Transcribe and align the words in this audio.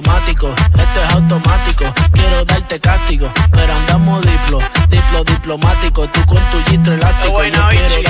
diplomático, 0.00 0.48
esto 0.48 1.02
es 1.02 1.14
automático. 1.14 1.84
Quiero 2.12 2.44
darte 2.44 2.80
castigo, 2.80 3.30
pero 3.52 3.74
andamos 3.74 4.22
diplo, 4.22 4.58
diplo 4.88 5.24
diplomático. 5.24 6.08
Tú 6.08 6.24
con 6.26 6.38
tu 6.50 6.70
gistro 6.70 6.94
elástico, 6.94 7.44
yo 7.44 7.68
quiero 7.68 8.09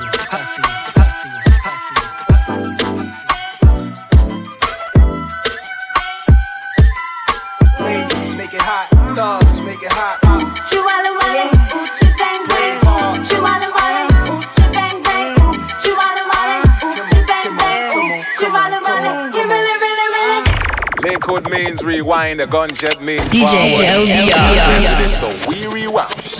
Lakewood 21.21 21.51
means 21.51 21.83
rewind, 21.83 22.39
the 22.39 22.47
gunshot 22.47 22.99
means 23.03 23.21
DJ 23.25 23.75
forward. 23.75 25.13
So 25.17 25.47
we 25.47 25.67
rewind. 25.67 26.30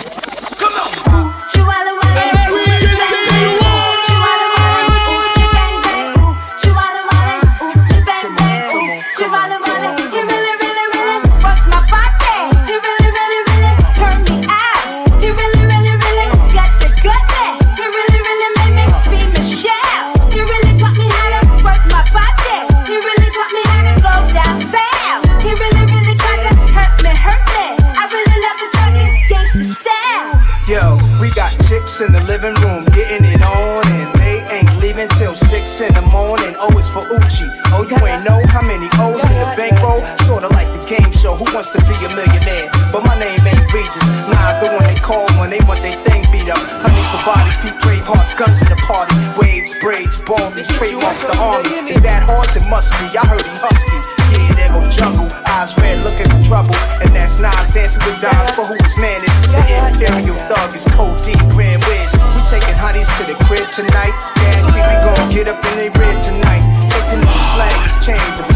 Wants 41.62 41.78
to 41.78 41.82
be 41.86 41.94
a 42.02 42.10
millionaire? 42.10 42.66
But 42.90 43.06
my 43.06 43.14
name 43.14 43.38
ain't 43.46 43.70
Regis. 43.70 44.02
Nah, 44.26 44.58
the 44.58 44.66
one 44.74 44.82
they 44.82 44.98
call 44.98 45.30
when 45.38 45.46
they 45.46 45.62
want 45.62 45.78
their 45.78 45.94
thing 46.02 46.26
beat 46.34 46.50
up. 46.50 46.58
Honeys 46.82 47.06
for 47.14 47.22
bodies, 47.22 47.54
keep 47.62 47.78
brave 47.86 48.02
hearts, 48.02 48.34
guns 48.34 48.58
in 48.62 48.66
the 48.66 48.80
party. 48.82 49.14
Waves, 49.38 49.70
braids, 49.78 50.18
baldies, 50.26 50.66
trademarks 50.74 51.22
the 51.22 51.38
army. 51.38 51.86
Is 51.86 52.02
that 52.02 52.26
horse? 52.26 52.58
It 52.58 52.66
must 52.66 52.90
be. 52.98 53.06
I 53.14 53.22
heard 53.30 53.46
he 53.46 53.54
husky. 53.62 53.94
Yeah, 54.34 54.58
there 54.58 54.72
go 54.74 54.82
jungle. 54.90 55.30
Eyes 55.54 55.70
red, 55.78 56.02
looking 56.02 56.26
for 56.26 56.42
trouble. 56.42 56.74
And 56.98 57.14
that's 57.14 57.38
Nas 57.38 57.70
dancing 57.70 58.02
with 58.10 58.18
dimes 58.18 58.50
for 58.58 58.66
who 58.66 58.74
his 58.82 58.98
man 58.98 59.22
is. 59.22 59.36
The 59.54 59.62
imperial 59.62 60.42
thug 60.50 60.74
is 60.74 60.82
Code 60.98 61.22
D, 61.22 61.38
Grand 61.54 61.78
Wiz. 61.86 62.10
We 62.34 62.42
taking 62.42 62.74
honeys 62.74 63.06
to 63.22 63.30
the 63.30 63.38
crib 63.46 63.70
tonight. 63.70 64.10
Guarantee 64.34 64.82
we 64.82 64.94
gon' 64.98 65.30
get 65.30 65.46
up 65.46 65.62
in 65.62 65.74
they 65.78 65.94
rib 65.94 66.18
tonight. 66.26 66.64
Taking 66.90 67.22
these 67.22 67.46
slangs, 67.54 67.92
chains, 68.02 68.42
a 68.42 68.51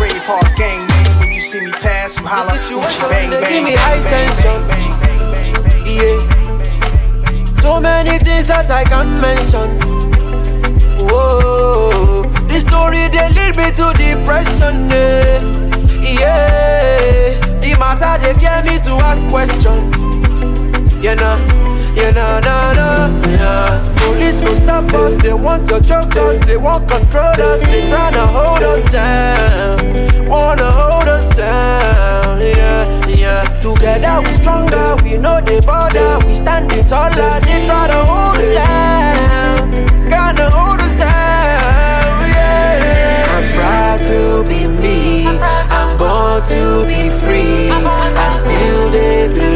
holla, 2.37 2.57
bang 3.09 3.31
bang. 3.31 3.53
Give 3.53 3.65
me 3.65 3.75
high 3.77 4.03
tension. 4.11 4.61
Yeah. 5.97 6.19
So 7.61 7.81
many 7.81 8.19
things 8.19 8.47
that 8.49 8.71
I 8.71 8.85
can't 8.85 9.21
mention. 9.21 9.69
Whoa, 11.09 12.25
this 12.49 12.63
story 12.63 13.09
they 13.09 13.29
lead 13.37 13.57
me 13.57 13.69
to 13.79 13.87
depression. 13.97 14.91
Yeah, 14.91 15.41
yeah. 16.03 17.41
The 17.61 17.71
matter 17.79 18.15
they 18.23 18.35
fear 18.39 18.61
me 18.65 18.79
to 18.87 18.93
ask 19.11 19.27
question. 19.29 19.79
You 21.03 21.15
know, 21.15 21.37
you 21.95 22.11
know, 22.13 22.41
no, 22.47 22.57
no, 22.79 22.91
yeah. 23.31 23.95
Police 23.99 24.39
go 24.41 24.55
stop 24.55 24.93
us, 24.95 25.15
they 25.23 25.33
want 25.33 25.69
to 25.69 25.81
choke 25.81 26.17
us, 26.17 26.45
they 26.47 26.57
want 26.57 26.89
control 26.89 27.25
us, 27.27 27.61
they 27.67 27.83
tryna 27.83 28.27
hold 28.27 28.63
us 28.63 28.83
down, 28.91 30.27
wanna 30.27 30.71
hold 30.73 31.09
us 31.09 31.29
down, 31.37 32.26
yeah, 32.55 33.07
yeah. 33.09 33.43
Together 33.61 34.21
we 34.27 34.33
stronger, 34.35 34.97
we 35.03 35.17
know 35.17 35.41
the 35.41 35.61
border, 35.67 36.19
we 36.27 36.35
standing 36.35 36.87
taller, 36.87 37.41
they 37.41 37.65
try 37.67 37.87
to 37.89 38.05
hold 38.05 38.37
us 38.37 38.55
down, 38.55 40.09
gonna 40.09 40.51
hold 40.51 40.81
us 40.81 40.97
down, 40.99 42.21
yeah. 42.31 43.35
I'm 43.35 43.47
proud 43.57 43.99
to 44.11 44.45
be 44.49 44.67
me, 44.67 45.27
I'm 45.27 45.99
born 45.99 46.43
to 46.49 46.87
be 46.87 47.11
free, 47.11 47.71
I 47.71 48.29
still 48.41 48.91
they 48.91 49.29
believe, 49.29 49.56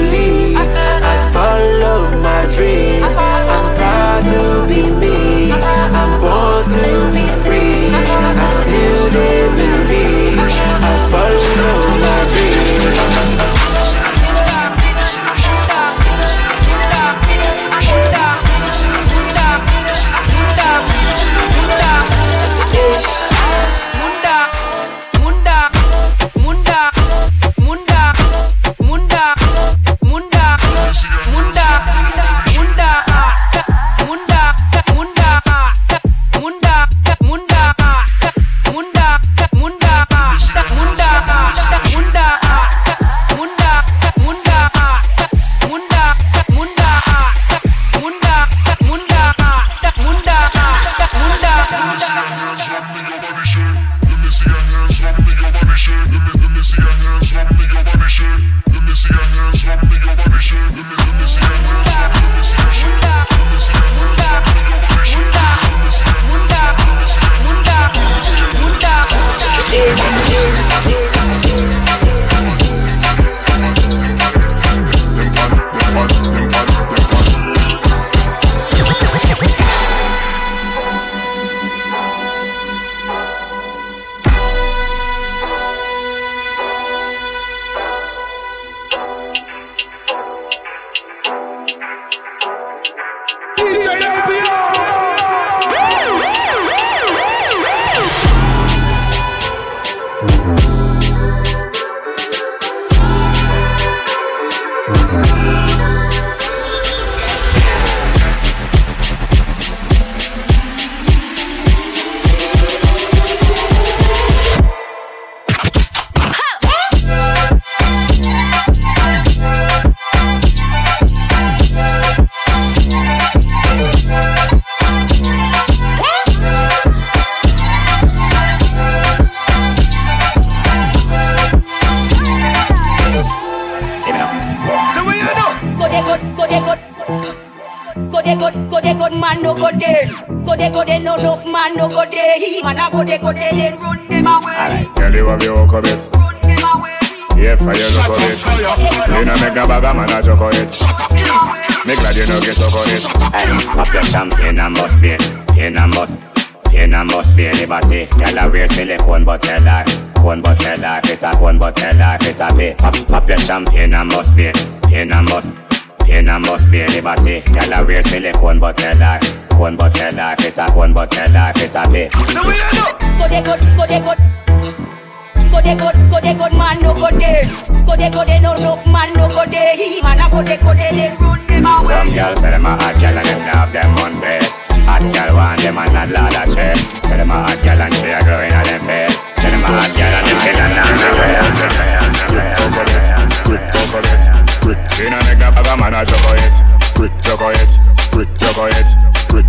man 195.81 195.95
a 195.97 196.05
juggle 196.05 196.37
it, 196.37 196.57
brick 196.95 197.13
juggle 197.25 197.57
it, 197.57 197.73
brick 198.13 198.29
juggle 198.37 198.69
it, 198.69 198.91
brick. 199.33 199.49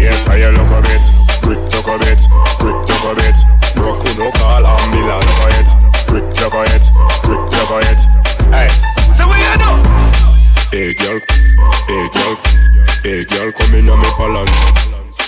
Yes, 0.00 0.24
I 0.26 0.40
a 0.40 0.48
look 0.56 0.72
of 0.72 0.88
it, 0.88 1.04
brick 1.44 1.60
juggle 1.68 2.00
it, 2.00 2.22
brick 2.56 2.78
juggle 2.88 3.20
it. 3.20 3.38
Bro, 3.76 4.00
could 4.00 4.16
no 4.16 4.32
call 4.40 4.64
ambulance. 4.64 5.28
Juggle 5.28 5.52
it, 5.60 5.68
brick 6.08 6.26
juggle 6.32 6.64
it, 6.64 6.84
brick 7.28 7.44
juggle 7.52 7.84
it. 7.84 8.00
Hey, 8.48 8.72
so 9.12 9.28
what 9.28 9.36
you 9.36 9.52
do? 9.60 9.70
Hey 10.72 10.96
girl, 10.96 11.20
hey 11.92 12.06
girl, 12.08 12.34
hey 13.04 13.20
girl, 13.28 13.52
come 13.52 13.74
in 13.76 13.92
on 13.92 14.00
me 14.00 14.10
balance. 14.16 14.56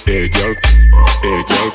Hey 0.09 0.33
girl, 0.33 0.55
hey 1.21 1.41
girl, 1.45 1.69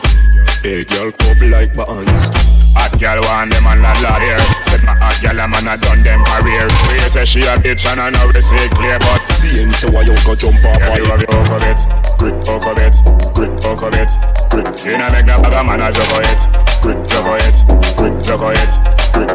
hey 0.65 0.81
girl, 0.89 1.11
pop 1.13 1.39
like 1.45 1.71
balance. 1.77 2.33
Hot 2.73 2.93
girl 2.99 3.21
want 3.21 3.53
them 3.53 3.65
and 3.69 3.85
a 3.85 3.93
lot 4.01 4.21
here. 4.21 4.41
Said 4.65 4.81
my 4.81 4.97
hot 4.97 5.17
girl 5.21 5.39
a 5.41 5.45
man 5.47 5.69
a 5.69 5.77
done 5.77 6.01
them 6.01 6.25
career. 6.25 6.65
They 7.07 7.23
say 7.23 7.39
she 7.39 7.39
a 7.47 7.55
bitch 7.55 7.87
and 7.87 8.03
I 8.03 8.11
know 8.11 8.35
they 8.35 8.43
say 8.43 8.59
clear 8.75 8.99
but 8.99 9.23
Seeing 9.31 9.71
to 9.79 9.95
why 9.95 10.03
you 10.03 10.11
jump 10.35 10.59
up 10.59 10.75
Yeah, 10.75 10.99
you 10.99 11.07
have 11.07 11.23
your 11.23 11.39
over 11.39 11.63
it. 11.63 11.79
Brick 12.19 12.35
over 12.51 12.75
it. 12.83 12.95
Brick 13.31 13.63
over 13.63 13.87
it. 13.95 14.11
Brick 14.51 14.67
You 14.83 14.99
know 14.99 15.07
make 15.15 15.23
no 15.23 15.39
bother 15.39 15.63
man 15.63 15.79
I 15.79 15.95
juggle 15.95 16.19
it. 16.19 16.41
Brick 16.83 16.99
juggle 17.07 17.39
it. 17.39 17.57
Brick 17.95 18.11
juggle 18.27 18.51
it. 18.51 18.71
Brick 19.15 19.31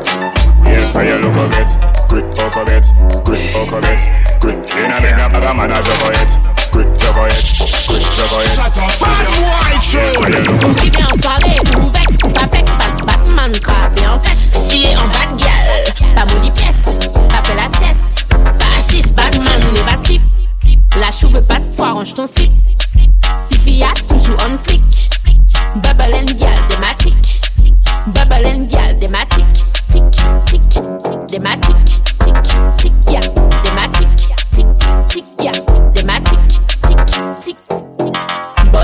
Yeah, 0.68 0.84
for 0.92 1.00
you 1.00 1.16
look 1.24 1.32
of 1.32 1.48
it. 1.56 1.72
Brick 2.12 2.28
over 2.44 2.68
it. 2.76 2.84
Brick 3.24 3.56
over 3.56 3.80
it. 3.80 4.02
Brick 4.44 4.60
You 4.76 4.84
know 4.92 5.00
make 5.00 5.16
no 5.16 5.26
bother 5.32 5.54
man 5.56 5.72
I 5.72 5.80
juggle 5.80 6.12
it. 6.12 6.30
Brick 6.76 6.92
juggle 7.00 7.24
it. 7.24 7.40
Brick 7.88 8.04
juggle 8.04 8.44
it. 8.44 8.52
Shut 8.52 8.68
up. 8.68 8.92
Bad 9.00 9.32
boy 9.40 9.72
Joe. 9.80 10.28
Tu 10.76 10.90
viens 10.92 11.08
en 11.08 11.16
soirée, 11.24 11.56
tout 11.72 11.88
vexe 11.88 12.20
Pas 12.36 12.48
flex, 12.52 12.68
passe 12.68 13.00
Batman 13.00 13.52
Quoi, 13.64 13.88
bien 13.96 14.12
en 14.12 14.20
fesse 14.20 14.44
Tu 14.68 14.76
en 14.92 15.08
bad 15.08 15.40
gal 15.40 16.14
Pas 16.14 16.26
maudit 16.34 16.52
pièce. 16.52 17.21
je 21.20 21.26
veux 21.26 21.42
pas 21.42 21.58
de 21.58 21.74
toi, 21.74 21.92
range 21.92 22.14
ton 22.14 22.26
slip. 22.26 22.50
Tifia, 23.46 23.88
toujours 24.08 24.36
on 24.48 24.56
flic. 24.58 24.82
Bubble 25.76 26.14
and 26.14 26.38
gal, 26.38 26.58
dématique. 26.68 27.40
Bubble 28.06 28.46
and 28.46 28.68
gal, 28.68 28.98
dématique. 28.98 29.44
Tic, 29.90 30.04
tic, 30.46 30.68
tic, 30.68 31.26
dématique. 31.28 32.02
Tic, 32.24 32.34
tic, 32.76 32.92
ya. 33.10 33.20
Tic, 35.08 35.24
tic. 35.38 35.71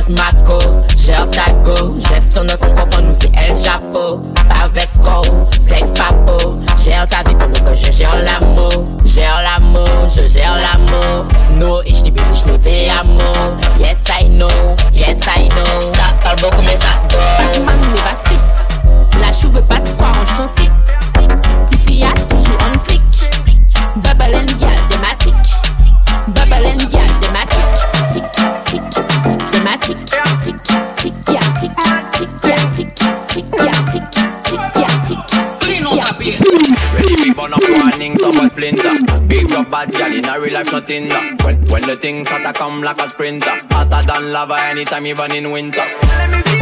Smaco, 0.09 0.59
gère 0.97 1.29
ta 1.29 1.53
go, 1.65 1.99
gestion 2.01 2.43
ne 2.43 2.49
faut 2.49 2.73
comprendre 2.73 3.03
nous 3.03 3.15
c'est 3.21 3.31
El 3.37 3.55
Chapo, 3.55 4.23
pas 4.49 4.67
Vexco, 4.73 5.21
Vex 5.65 5.91
Papo, 5.93 6.59
gère 6.83 7.07
ta 7.09 7.29
vie 7.29 7.35
pendant 7.35 7.71
que 7.71 7.75
je 7.75 7.93
gère 7.93 8.17
l'amour, 8.17 8.73
gère 9.05 9.39
l'amour, 9.43 10.09
je 10.09 10.27
gère 10.27 10.55
l'amour, 10.57 11.27
no 11.59 11.83
ich 11.83 12.03
liebe 12.03 12.23
dich 12.33 12.47
nur 12.47 12.59
te 12.59 12.89
amo, 12.89 13.21
yes 13.79 14.03
I 14.19 14.31
know, 14.31 14.49
yes 14.95 15.19
I 15.27 15.47
know, 15.51 15.81
ça 15.93 16.15
parle 16.25 16.37
beaucoup 16.41 16.63
mais 16.63 16.77
ça 16.77 16.89
donne, 17.11 17.67
man 17.67 17.79
ne 17.79 17.97
va 17.99 18.15
stick, 18.15 19.21
la 19.21 19.31
chou 19.31 19.51
veut 19.51 19.61
pas 19.61 19.81
de 19.81 19.95
toi, 19.95 20.07
range 20.07 20.37
ton 20.39 20.47
stick, 20.47 20.71
Tiffy 21.67 22.03
a 22.03 22.13
toujours 22.35 22.57
un 22.75 22.79
flic, 22.79 23.03
bubble 23.97 24.35
and 24.35 24.59
gal, 24.59 24.81
thématique, 24.89 25.35
bubble 26.29 26.65
and 26.65 26.89
gal, 26.91 27.28
burn 37.39 37.55
up 37.55 37.63
warnings 37.63 38.23
of 38.23 38.37
a 38.37 38.49
splinter. 38.49 38.95
Big 39.27 39.53
up 39.53 39.71
bad 39.71 39.93
gal 39.93 40.13
in 40.13 40.25
a 40.25 40.41
real 40.41 40.55
life 40.55 40.73
not 40.73 40.91
in 40.91 41.09
that. 41.09 41.43
When, 41.45 41.65
when 41.67 41.83
the 41.83 41.97
things 41.97 42.27
start 42.27 42.43
to 42.43 42.53
come 42.53 42.83
like 42.83 42.99
a 42.99 43.09
sprinter. 43.09 43.55
Hotter 43.71 44.07
than 44.07 44.33
lava 44.33 44.57
anytime, 44.61 45.07
even 45.07 45.33
in 45.33 45.51
winter. 45.53 46.58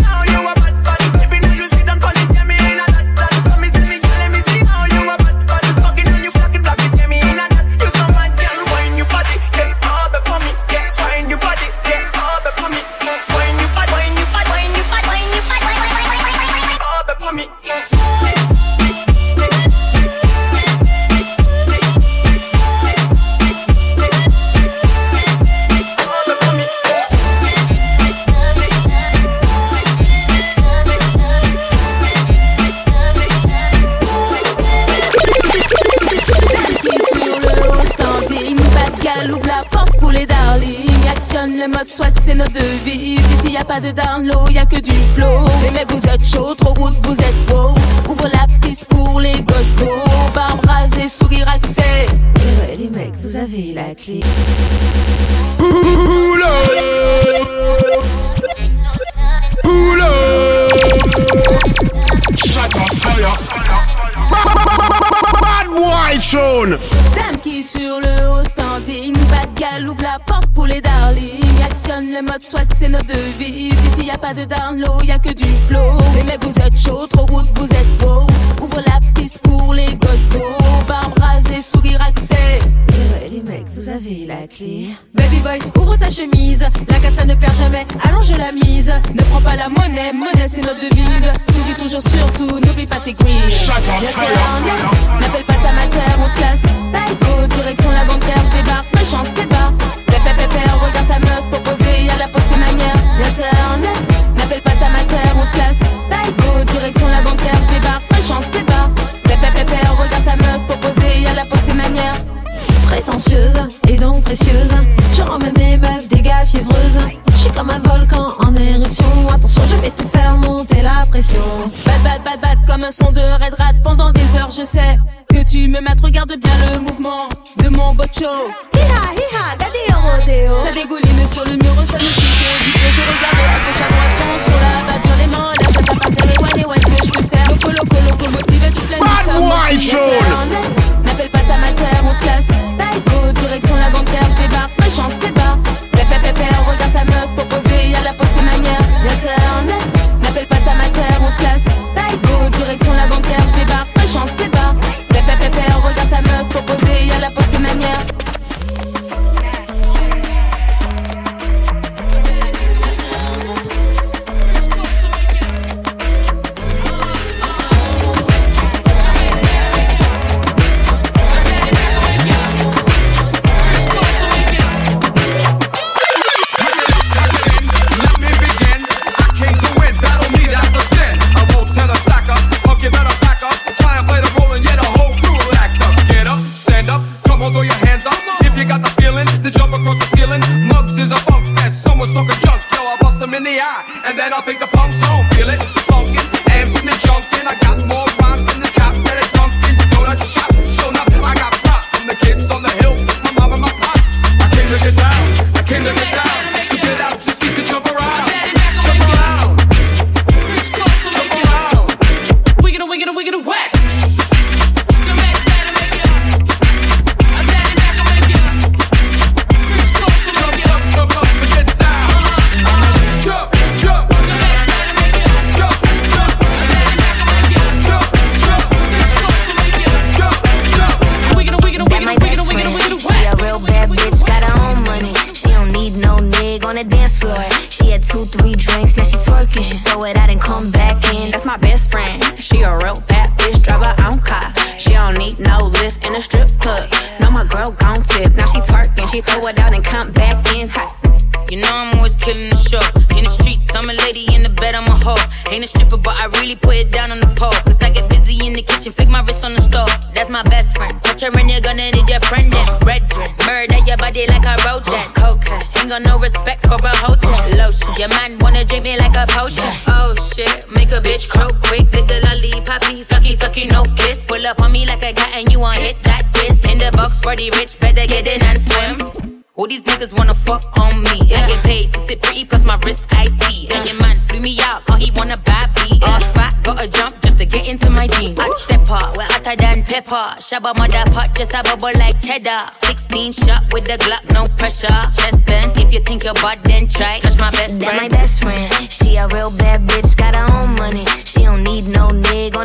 the 74.37 74.45
download. 74.45 74.95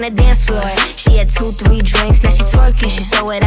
on 0.03 0.13
the 0.13 0.21
dance 0.21 0.45
floor. 0.45 0.61
She 0.97 1.17
had 1.17 1.29
two, 1.29 1.51
three 1.51 1.79
drinks, 1.79 2.23
now 2.23 2.29
she 2.29 2.43
twerking. 2.43 2.89
She 2.89 3.05
throw 3.05 3.29
it 3.31 3.40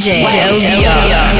DJ 0.00 0.24
Joe 0.24 1.39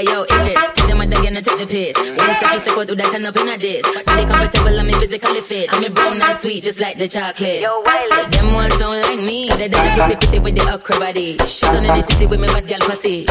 Hey 0.00 0.06
yo, 0.06 0.24
HS, 0.24 0.72
give 0.80 0.86
them 0.88 1.02
a 1.02 1.06
day 1.06 1.26
and 1.26 1.36
I 1.36 1.42
take 1.42 1.58
the 1.58 1.66
piss. 1.66 1.94
When 2.00 2.16
you 2.16 2.34
step, 2.40 2.54
you 2.54 2.60
step 2.60 2.78
out, 2.78 2.88
do 2.88 2.94
that 2.94 3.12
turn 3.12 3.26
up 3.26 3.36
in 3.36 3.48
a 3.48 3.58
diss. 3.58 3.84
Body 4.06 4.24
comfortable, 4.24 4.80
I'm 4.80 4.88
physically 4.96 5.42
fit. 5.42 5.68
I'm 5.68 5.92
brown 5.92 6.22
and 6.22 6.38
sweet, 6.38 6.64
just 6.64 6.80
like 6.80 6.96
the 6.96 7.06
chocolate. 7.06 7.60
Yo, 7.60 7.82
Wiley. 7.82 8.24
Them 8.32 8.54
ones 8.54 8.78
don't 8.78 8.96
like 8.96 9.20
me. 9.20 9.50
They 9.50 9.68
don't 9.68 9.84
pretty, 10.00 10.16
pretty 10.16 10.38
with 10.38 10.56
the 10.56 10.72
okra 10.72 10.96
body. 10.96 11.36
Shut 11.44 11.74
down 11.74 11.84
in 11.84 11.92
the 11.92 12.00
city 12.00 12.24
with 12.24 12.40
me 12.40 12.48
bad 12.48 12.66
girl 12.66 12.78
pussy. 12.80 13.26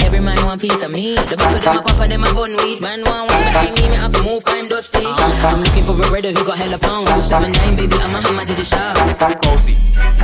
Every 0.00 0.20
man 0.20 0.40
want 0.46 0.62
piece 0.62 0.82
of 0.82 0.90
me. 0.90 1.16
The 1.16 1.36
back 1.36 1.54
of 1.54 1.60
them 1.60 1.76
a 1.76 1.82
pop 1.82 2.00
and 2.00 2.12
them 2.12 2.24
a 2.24 2.32
bun 2.32 2.56
weed. 2.64 2.80
Man 2.80 3.04
want 3.04 3.28
one 3.28 3.44
behind 3.44 3.76
me, 3.76 3.90
me 3.90 3.96
have 3.96 4.14
to 4.16 4.22
move, 4.22 4.42
I'm 4.46 4.68
dusty. 4.68 5.04
I'm 5.04 5.60
looking 5.60 5.84
for 5.84 6.00
a 6.00 6.10
redder 6.10 6.32
who 6.32 6.46
got 6.46 6.56
hella 6.56 6.78
pounds. 6.78 7.12
279, 7.28 7.76
baby, 7.76 8.00
I'm 8.00 8.16
a 8.16 8.22
hammer 8.24 8.46
to 8.46 8.54
the 8.54 8.64
shop. 8.64 8.96
Bossy, 9.42 9.76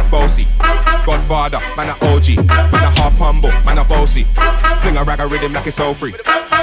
bossy, 0.09 0.49
Godfather, 1.05 1.61
man 1.77 1.93
a 1.93 1.97
OG, 2.01 2.49
man 2.73 2.81
a 2.81 2.91
half 2.97 3.19
humble, 3.19 3.53
man 3.69 3.77
a 3.77 3.85
bossy. 3.85 4.25
Fling 4.81 4.97
a 4.97 5.05
rag 5.05 5.21
a 5.21 5.27
rhythm 5.27 5.53
like 5.53 5.66
pocket 5.67 5.75
so 5.75 5.95
free. 5.95 6.15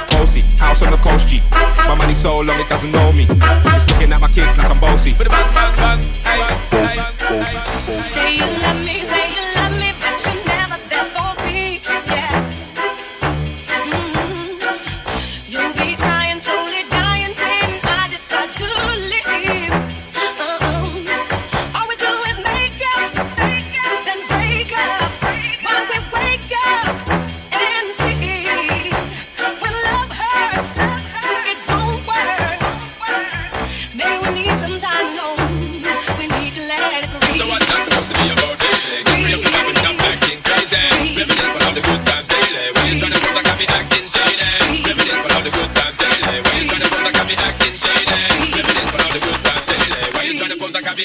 Cozy, 0.10 0.42
house 0.58 0.82
on 0.82 0.92
the 0.92 0.98
coast 0.98 1.28
G. 1.28 1.42
My 1.52 1.96
money 1.96 2.16
so 2.16 2.40
long 2.40 2.60
it 2.60 2.70
doesn't 2.70 2.92
know 2.92 3.12
me. 3.12 3.28
It's 3.76 3.90
looking 3.90 4.14
at 4.14 4.22
my 4.22 4.30
kids 4.30 4.58
like 4.58 4.70
I'm 4.70 4.80
bossy. 4.80 5.12
Say 8.14 8.36
you 8.36 8.46
love 8.62 8.86
me, 8.86 9.02
say 9.04 9.23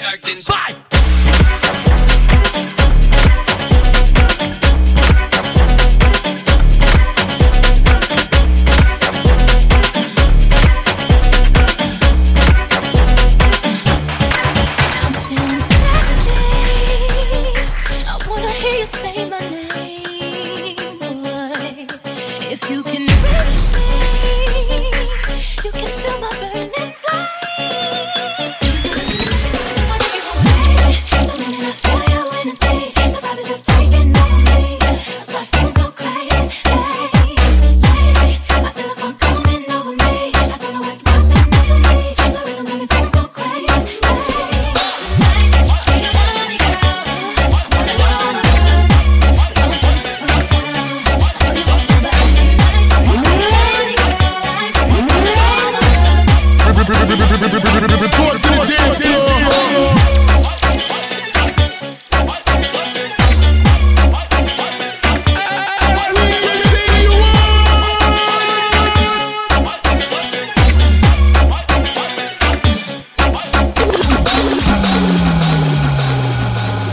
be 0.01 0.05
acting 0.07 0.41
shady. 0.41 0.78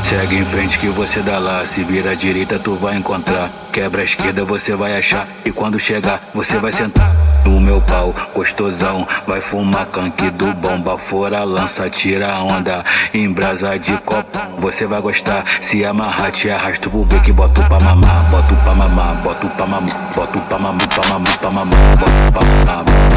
Segue 0.03 0.37
em 0.37 0.45
frente 0.45 0.77
que 0.79 0.87
você 0.87 1.19
dá 1.21 1.39
lá. 1.39 1.65
Se 1.65 1.83
vira 1.83 2.11
à 2.11 2.13
direita, 2.15 2.59
tu 2.59 2.75
vai 2.75 2.95
encontrar. 2.95 3.49
Quebra 3.73 4.01
a 4.01 4.05
esquerda, 4.05 4.45
você 4.45 4.75
vai 4.75 4.95
achar. 4.95 5.27
E 5.43 5.51
quando 5.51 5.79
chegar, 5.79 6.21
você 6.33 6.57
vai 6.59 6.71
sentar. 6.71 7.24
No 7.45 7.61
meu 7.61 7.79
pau, 7.81 8.13
gostosão. 8.33 9.07
Vai 9.27 9.39
fumar 9.39 9.85
canque 9.85 10.29
do 10.31 10.53
bomba. 10.55 10.97
Fora 10.97 11.43
lança, 11.43 11.89
tira 11.89 12.39
onda. 12.39 12.83
Em 13.13 13.31
brasa 13.31 13.77
de 13.77 13.95
copo, 13.99 14.39
você 14.57 14.85
vai 14.85 14.99
gostar. 14.99 15.45
Se 15.61 15.85
amarrar, 15.85 16.31
te 16.31 16.49
arrasto 16.49 16.89
pro 16.89 17.05
beco 17.05 17.29
e 17.29 17.33
boto 17.33 17.61
pra 17.63 17.79
mamar. 17.79 18.23
Boto 18.31 18.55
pra 18.63 18.73
mamar, 18.73 19.15
boto 19.23 19.47
pra 19.47 19.65
mamar. 19.67 20.15
Boto 20.15 20.39
pra 20.39 20.57
mamar. 20.59 20.87
Boto 20.87 21.07
pra 21.07 21.11
mamar, 21.11 21.37
pra 21.37 21.51
mamar, 21.51 21.97
pra 21.97 22.01
mamar. 22.01 22.25
Boto 22.31 22.55
pra 22.65 22.75
mamar, 22.75 23.14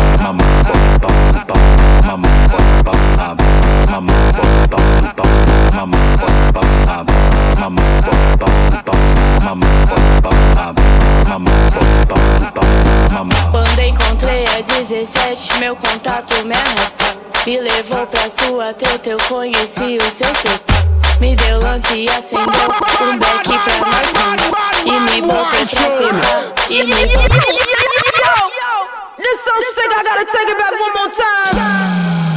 Quando 13.50 13.78
encontrei 13.81 14.44
a 14.46 14.61
17, 14.61 15.59
meu 15.61 15.76
contato 15.76 16.44
me 16.44 16.54
arrasta. 16.54 17.16
Me 17.46 17.61
levou 17.61 18.07
pra 18.07 18.28
sua 18.28 18.74
teta, 18.74 19.11
eu 19.11 19.18
conheci 19.28 19.98
o 19.98 20.11
seu 20.11 20.35
setor. 20.35 20.61
Me 21.20 21.35
deu 21.37 21.59
lance 21.61 21.94
e 21.96 22.09
acendeu 22.09 22.44
um 22.44 23.18
beck 23.18 23.44
pra 23.44 23.78
nós. 23.81 24.09
E 24.85 25.00
me 25.00 25.20
botou 25.22 25.46
pra 25.46 25.90
sentar. 25.90 26.52
E 26.70 26.85
me 26.85 27.07
botou. 27.07 27.88
This 29.18 29.38
so 29.44 29.52
sick, 29.74 29.90
I 29.90 30.02
gotta 30.04 30.26
take 30.31 30.48
it 30.48 30.59
back 30.59 30.72
one 30.78 30.92
more 30.94 31.11
time. 31.11 32.27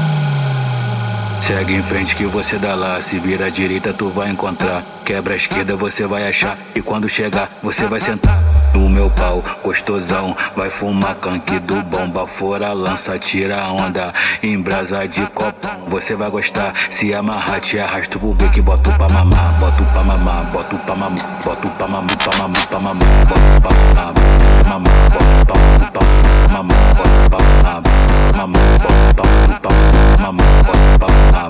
Segue 1.52 1.76
em 1.76 1.82
frente 1.82 2.16
que 2.16 2.24
você 2.24 2.58
dá 2.58 2.74
lá. 2.76 3.02
Se 3.02 3.20
vira 3.20 3.48
à 3.48 3.50
direita, 3.50 3.92
tu 3.92 4.08
vai 4.08 4.30
encontrar. 4.30 4.82
Quebra 5.04 5.34
a 5.34 5.36
esquerda, 5.36 5.76
você 5.76 6.06
vai 6.08 6.26
achar. 6.26 6.58
E 6.74 6.82
quando 6.82 7.10
chegar, 7.10 7.50
você 7.62 7.88
vai 7.88 8.00
sentar. 8.00 8.40
No 8.74 8.88
meu 8.90 9.10
pau, 9.10 9.44
gostosão. 9.62 10.34
Vai 10.56 10.70
fumar 10.70 11.14
canque 11.16 11.60
do 11.60 11.84
bomba. 11.84 12.26
Fora 12.26 12.72
lança, 12.72 13.20
tira 13.20 13.62
a 13.62 13.70
onda. 13.70 14.14
Em 14.42 14.62
brasa 14.62 15.06
de 15.06 15.28
copo, 15.32 15.68
você 15.90 16.16
vai 16.16 16.30
gostar. 16.30 16.74
Se 16.90 17.14
amarrar, 17.14 17.60
te 17.60 17.78
arrasto 17.78 18.18
pro 18.18 18.34
beco 18.34 18.64
boto 18.64 18.90
pra 18.94 19.10
mamar. 19.10 19.52
Boto 19.60 19.84
pra 19.92 20.04
mamar, 20.04 20.46
boto 20.54 20.78
pra 20.78 20.96
mamar. 20.96 21.44
Boto 21.44 21.70
pra 21.72 21.88
mamar, 21.90 22.18
pra 22.18 22.38
mamar, 22.38 22.68
pra 22.68 22.80
mamar. 22.80 23.08
Boto 23.26 23.62
pra 23.62 23.72
mamar, 23.72 24.16
mamar. 24.70 24.94
Boto 25.10 25.52
pra 25.92 26.06
mamar, 26.48 26.64
mamar. 26.64 26.96
Boto 26.96 27.30
pra 27.30 27.40
mamar, 27.44 27.84
mamar. 28.38 28.80
Boto 28.80 29.04
pra 29.12 29.28
mamar, 29.28 30.18
mamar. 30.18 30.44
Boto 30.64 30.98
pra 30.98 31.10
mamar. 31.10 31.41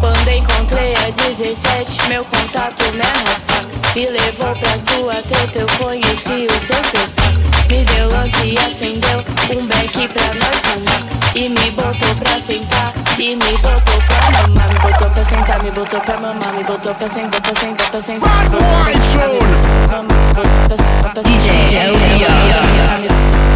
Quando 0.00 0.28
encontrei 0.30 0.94
a 0.94 1.10
17, 1.10 2.08
meu 2.08 2.24
contato 2.24 2.82
me 2.94 3.02
arrasta. 3.02 3.68
Me 3.94 4.06
levou 4.06 4.54
pra 4.56 4.78
sua 4.78 5.16
teta, 5.16 5.58
eu 5.58 5.66
conheci 5.78 6.46
o 6.46 6.66
seu 6.66 6.82
setor. 6.84 7.34
Me 7.68 7.84
deu 7.84 8.08
lance 8.08 8.46
e 8.46 8.58
acendeu 8.58 9.22
um 9.50 9.66
beck 9.66 10.08
pra 10.08 10.34
nós 10.34 10.62
andar. 10.78 11.02
E 11.34 11.48
me 11.50 11.70
botou 11.72 12.14
pra 12.16 12.40
sentar, 12.40 12.94
e 13.18 13.36
me 13.36 13.58
botou 13.58 13.83
mamar. 14.32 14.68
Me 14.68 14.78
botou 14.78 15.10
pra 15.10 15.24
sentar, 15.24 15.62
me 15.62 15.70
botou 15.70 16.00
pra 16.00 16.18
mamar. 16.20 16.52
Me 16.54 16.64
botou 16.64 16.94
pra 16.94 17.08
sentar, 17.08 17.40
pra 17.40 17.54
sentar, 17.54 17.90
pra 17.90 18.00
sentar. 18.00 18.30
Sentar, 18.30 18.50
pra 18.50 18.58
sentar. 18.58 20.04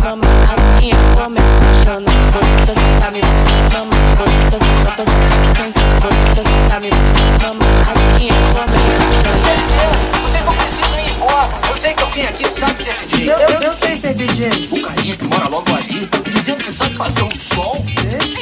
Mamar 0.02 0.48
assim 0.54 0.90
eu 0.90 0.98
vou 1.16 1.28
me 1.28 1.38
apaixonar. 1.38 2.14
Botou 2.32 2.64
pra 2.64 2.74
sentar, 2.74 3.12
me 3.12 3.20
mamar. 3.72 3.98
Botou 4.16 4.40
pra 4.48 4.58
sentar, 4.58 4.94
pra 4.96 5.04
sentar, 5.04 5.72
botou 6.00 6.26
pra 6.34 6.42
sentar, 6.44 6.80
me 6.80 6.90
mamar. 6.90 7.82
Assim 7.92 8.28
eu 8.28 8.34
vou 8.52 8.64
me 8.68 8.76
apaixonar. 8.96 9.92
Vocês 10.22 10.44
não 10.44 10.54
precisam 10.54 10.98
ir 11.00 11.10
embora. 11.10 11.48
Eu 11.68 11.76
sei 11.76 11.92
que 11.94 12.02
alguém 12.02 12.26
aqui 12.26 12.48
sabe 12.48 12.84
ser 12.84 12.94
DJ. 13.06 13.30
Eu, 13.30 13.38
eu, 13.38 13.60
eu 13.62 13.74
sei 13.74 13.96
ser 13.96 14.14
DJ. 14.14 14.68
O 14.70 14.82
carinha 14.82 15.16
que 15.16 15.24
mora 15.26 15.48
logo 15.48 15.74
ali, 15.74 16.08
dizendo 16.32 16.64
que 16.64 16.72
sabe 16.72 16.94
fazer 16.96 17.22
um 17.22 17.38
som. 17.38 17.84
Então 17.86 18.37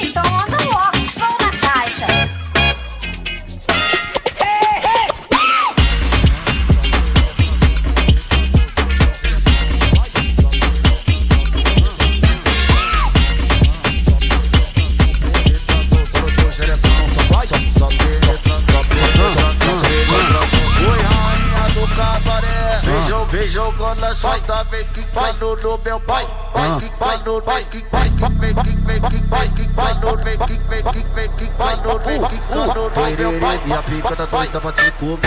minha 33.66 33.82
pica 33.82 34.16
tá 34.16 34.24
doida 34.24 34.60
pra 34.60 34.72
te 34.72 34.90
comer. 34.92 35.18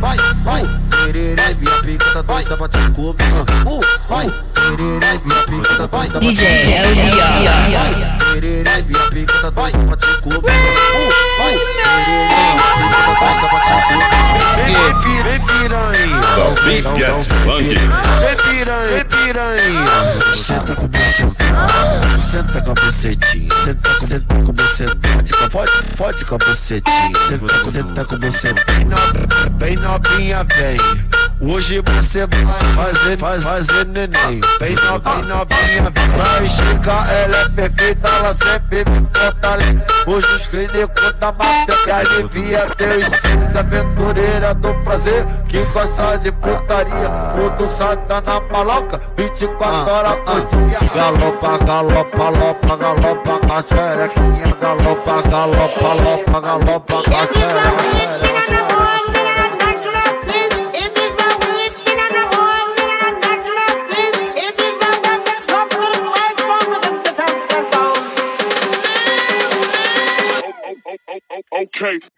Vai, 0.00 0.16
vai, 0.44 0.62
Tererê, 0.90 1.54
minha 1.54 1.82
pica 1.82 2.10
tá 2.12 2.22
doida 2.22 2.56
pra 2.56 2.68
te 2.68 2.90
comer. 2.92 3.14
uh, 3.66 3.80
vai. 4.08 4.30
Tererê, 4.54 5.18
minha 5.24 5.42
pica 5.44 5.74
tá 5.74 5.86
doida 5.86 6.12
pra 6.12 6.20
te 6.20 6.28
DJ 6.28 6.44
minha 8.82 9.10
pica 9.10 9.40
tá 9.40 9.50
doida 9.50 9.78
pra 9.78 9.96
te 9.96 10.20
comer. 10.20 10.42
Piranha. 15.58 16.08
Piranha, 18.36 19.04
piranha. 19.04 19.88
Bucetinha, 20.30 21.37
Senta 22.30 22.60
com 22.62 22.70
a 22.70 22.74
bucetinha, 22.74 23.54
senta 23.64 23.94
com, 23.94 24.06
senta 24.06 24.34
com 24.34 24.52
bucetinha, 24.52 25.50
pode, 25.50 25.72
pode 25.96 26.24
com 26.24 26.34
a 26.34 26.38
bucetinha, 26.38 27.12
senta, 27.28 27.70
senta 27.70 28.04
com 28.04 28.18
bucetinha, 28.18 28.96
bem 29.52 29.76
novinha, 29.76 30.44
vem. 30.44 30.78
Hoje 31.40 31.80
você 31.80 32.26
vai 32.26 32.74
fazer, 32.74 33.16
faz, 33.16 33.44
fazer 33.44 33.86
neném. 33.86 34.40
Bem 34.58 34.74
novinha, 34.74 35.36
novinha, 35.36 35.92
vai 36.16 36.48
chica 36.48 36.92
Ela 37.12 37.36
é 37.36 37.48
perfeita, 37.48 38.08
ela 38.08 38.34
sempre 38.34 38.84
me 38.90 39.06
fortalece. 39.14 39.84
Hoje 40.04 40.34
os 40.34 40.46
clínicos 40.48 41.12
da 41.20 41.30
mata 41.30 41.76
que 41.84 41.90
alivia 41.90 42.66
teu 42.76 42.98
estresse 42.98 43.56
Aventureira 43.56 44.54
do 44.54 44.74
prazer, 44.82 45.24
que 45.48 45.62
gosta 45.72 46.18
de 46.18 46.32
putaria. 46.32 47.08
Tudo 47.34 47.70
satanás. 47.70 48.37
24 49.16 49.92
horas 49.92 50.20
por 50.22 50.40
dia. 50.46 50.78
Galopa, 50.94 51.58
galopa, 51.58 52.30
lopa, 52.30 52.76
galopa, 52.76 53.46
com. 53.46 54.10
Galopa, 54.60 55.22
galopa, 55.22 55.94
lopa, 55.94 56.40
galopa, 56.40 57.02
com. 57.02 58.18
Okay. 71.50 72.17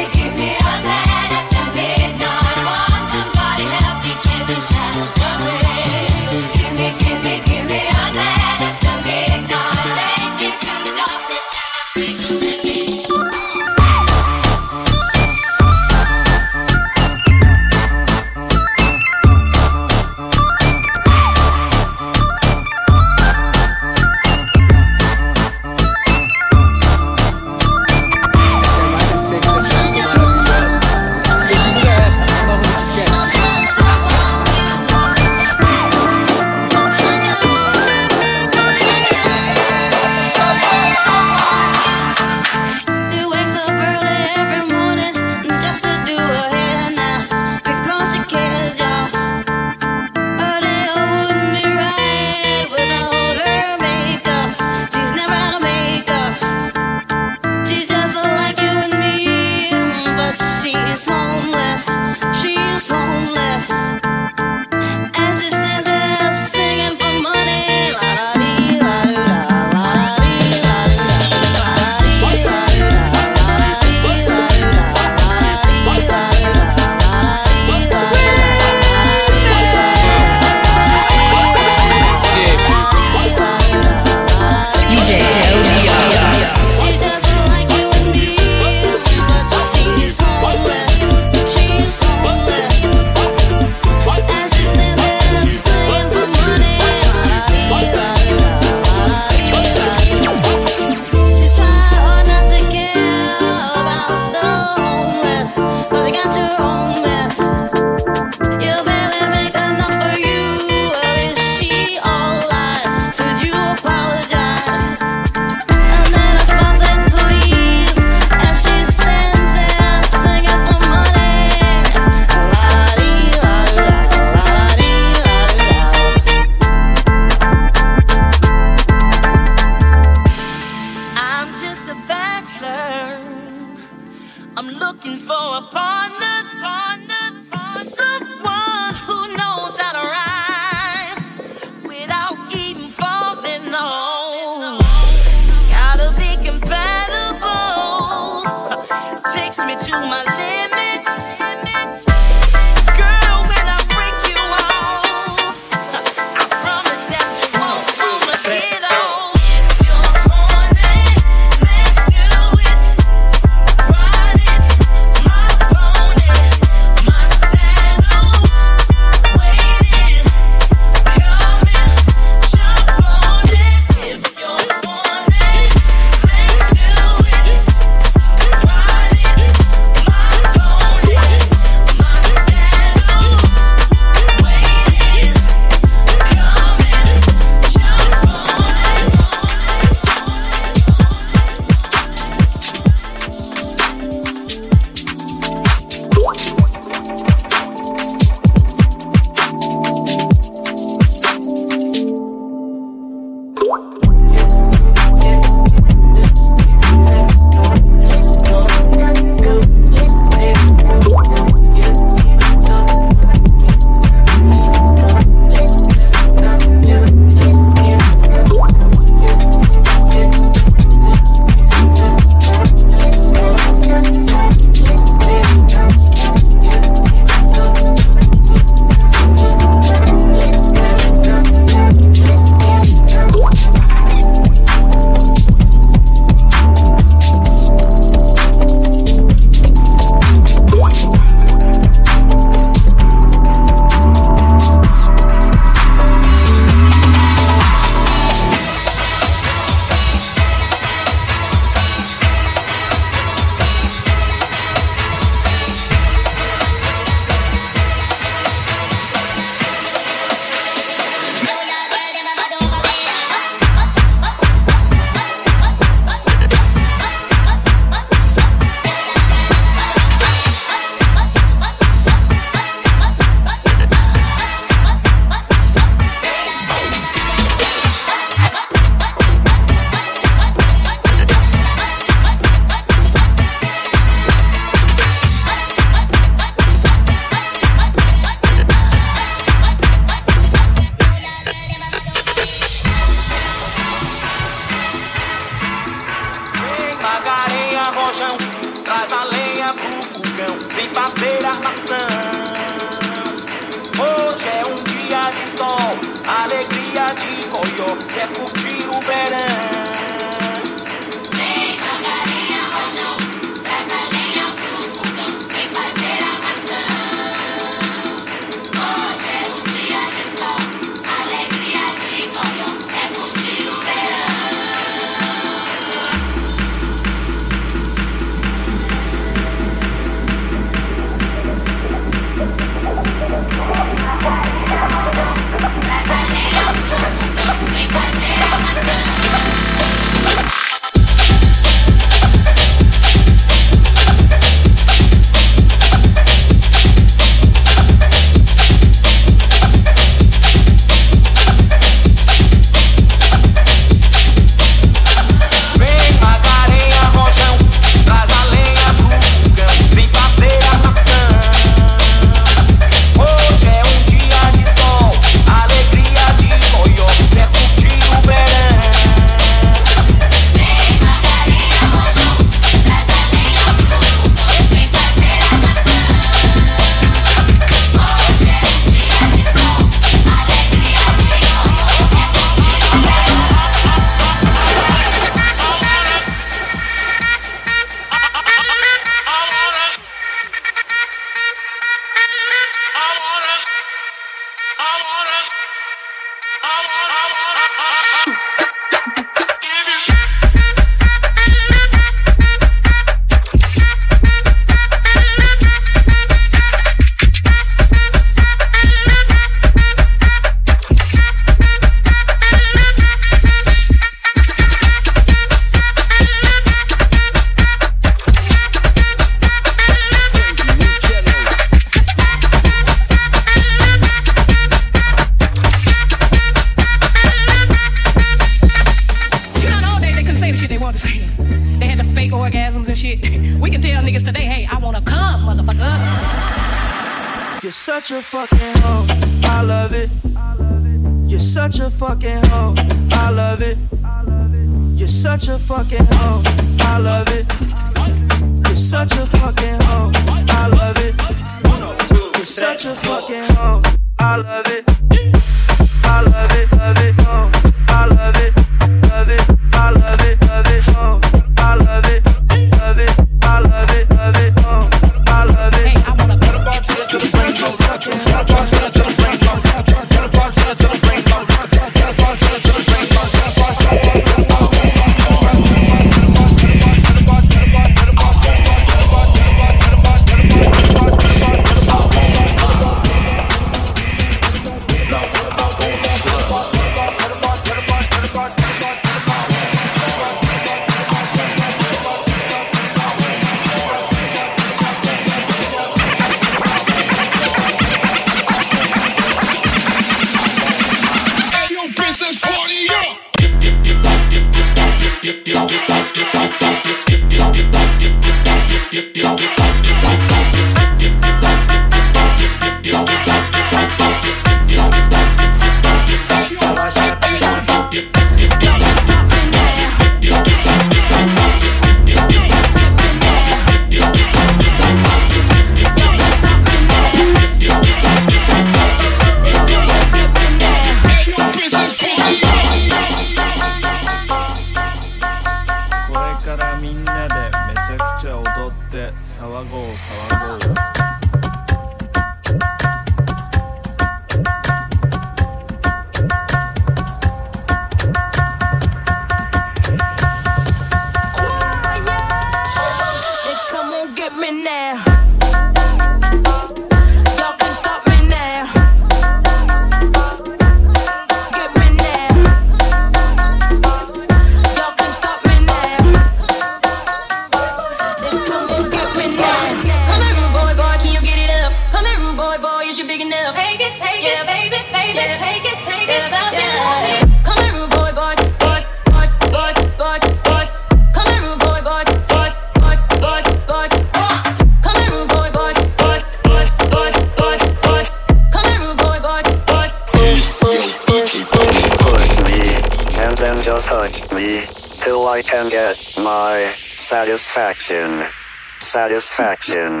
satisfaction, 599.36 600.00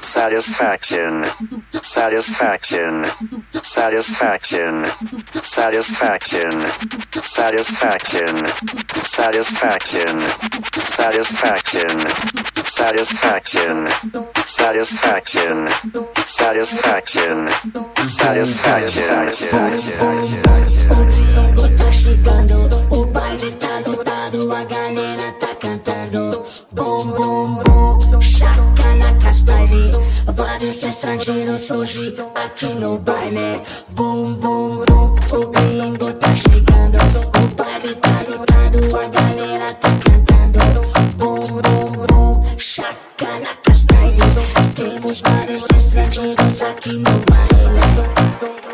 satisfaction, 0.00 1.24
satisfaction, 1.82 3.04
satisfaction, 3.60 4.84
satisfaction, 5.42 6.52
satisfaction, 7.24 8.36
satisfaction, 10.94 11.88
satisfaction, 12.76 13.86
satisfaction, 14.46 15.66
satisfaction, 16.14 17.48
satisfaction, 18.06 19.28
satisfaction. 19.28 19.88
Tá 21.76 21.92
chegando, 21.92 22.68
o 22.90 23.02
a 24.52 24.64
galera. 24.64 25.07
Vários 30.34 30.82
estrangeiros 30.82 31.64
surgiram 31.64 32.30
aqui 32.34 32.66
no 32.74 32.98
baile. 32.98 33.62
Bum, 33.90 34.34
bum, 34.34 34.84
bum, 34.84 35.14
o 35.32 35.46
gringo 35.46 36.12
tá 36.14 36.34
chegando. 36.34 36.98
O 36.98 37.48
baile 37.54 37.94
tá 37.94 38.24
lotado, 38.28 38.96
a 38.96 39.08
galera 39.08 39.72
tá 39.74 39.88
cantando. 40.04 40.80
Bum, 41.16 41.46
bum, 41.62 42.06
bum, 42.06 42.42
na 43.40 43.56
castanha. 43.56 44.24
Temos 44.74 45.20
vários 45.22 45.64
estrangeiros 45.74 46.62
aqui 46.62 46.96
no 46.96 47.10
baile. 47.24 48.67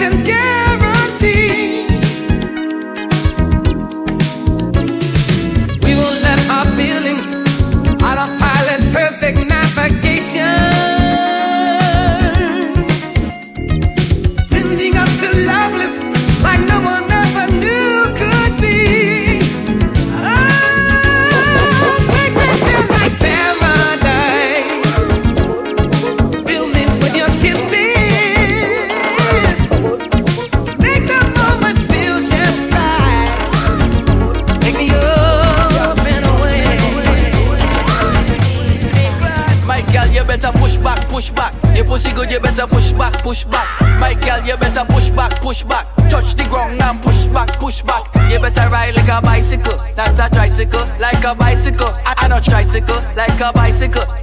emotions 0.00 0.22
get 0.22 0.47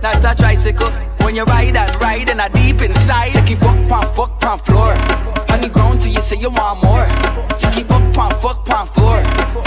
not 0.06 0.24
a 0.24 0.36
tricycle. 0.36 0.92
When 1.26 1.36
you 1.36 1.44
ride 1.46 1.76
and 1.76 2.02
ride 2.02 2.30
and 2.30 2.40
I 2.40 2.50
deep 2.50 2.82
inside, 2.82 3.32
take 3.32 3.52
it 3.52 3.58
fuck 3.58 3.92
on 3.92 4.14
fuck 4.14 4.46
on 4.46 4.60
floor. 4.60 4.94
On 5.50 5.62
the 5.62 5.70
ground 5.72 6.02
till 6.02 6.14
you 6.14 6.22
say 6.22 6.38
you 6.38 6.50
want 6.50 6.84
more. 6.84 7.08
Take 7.58 7.82
it 7.82 7.88
fuck 7.88 8.18
on 8.18 8.32
fuck 8.40 8.70
on 8.70 8.88
floor. 8.88 9.18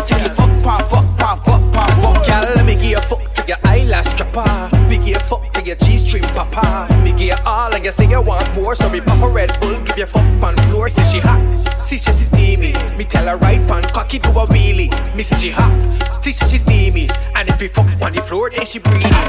Take 0.07 0.23
it 0.23 0.37
fuck 0.37 0.51
on 0.65 0.81
fuck 0.89 1.23
on 1.27 1.41
fuck 1.43 1.63
on 1.63 1.91
fuck. 2.01 2.27
Girl, 2.27 2.55
let 2.55 2.65
me 2.65 2.75
give 2.75 2.95
you 2.95 3.01
fuck 3.01 3.23
to 3.35 3.43
your 3.49 3.57
eyelash 3.65 4.15
trapper. 4.15 4.47
Me 4.89 4.97
give 4.99 5.09
you 5.09 5.19
fuck 5.19 5.53
to 5.55 5.63
your 5.65 5.77
G 5.77 5.99
string 5.99 6.23
papa. 6.23 6.87
Me 7.03 7.11
give 7.11 7.35
you 7.35 7.37
all 7.45 7.75
and 7.75 7.85
you 7.85 7.91
say 7.91 8.09
you 8.09 8.21
want 8.23 8.47
more. 8.57 8.75
So 8.77 8.89
me 8.89 9.01
pop 9.01 9.23
a 9.23 9.29
Red 9.29 9.59
Bull, 9.61 9.81
give 9.87 9.99
you 9.99 10.07
fuck 10.07 10.43
on 10.43 10.55
floor. 10.69 10.89
Say 10.89 11.05
she 11.05 11.19
hot, 11.19 11.43
see 11.81 11.99
she 11.99 12.13
she 12.13 12.25
steamy. 12.31 12.73
Me 12.97 13.05
tell 13.05 13.27
her 13.27 13.37
right 13.39 13.67
pan 13.67 13.83
cocky 13.83 14.21
to 14.21 14.31
a 14.31 14.47
wheelie. 14.47 14.91
Me 15.17 15.23
say 15.25 15.37
she 15.37 15.51
hot, 15.51 15.75
see 16.23 16.31
she 16.31 16.45
she 16.45 16.59
steamy. 16.59 17.09
And 17.35 17.49
if 17.49 17.61
we 17.61 17.67
fuck 17.67 17.87
on 18.03 18.13
the 18.13 18.23
floor, 18.23 18.51
then 18.51 18.65
she 18.67 18.79
breathe. 18.79 19.28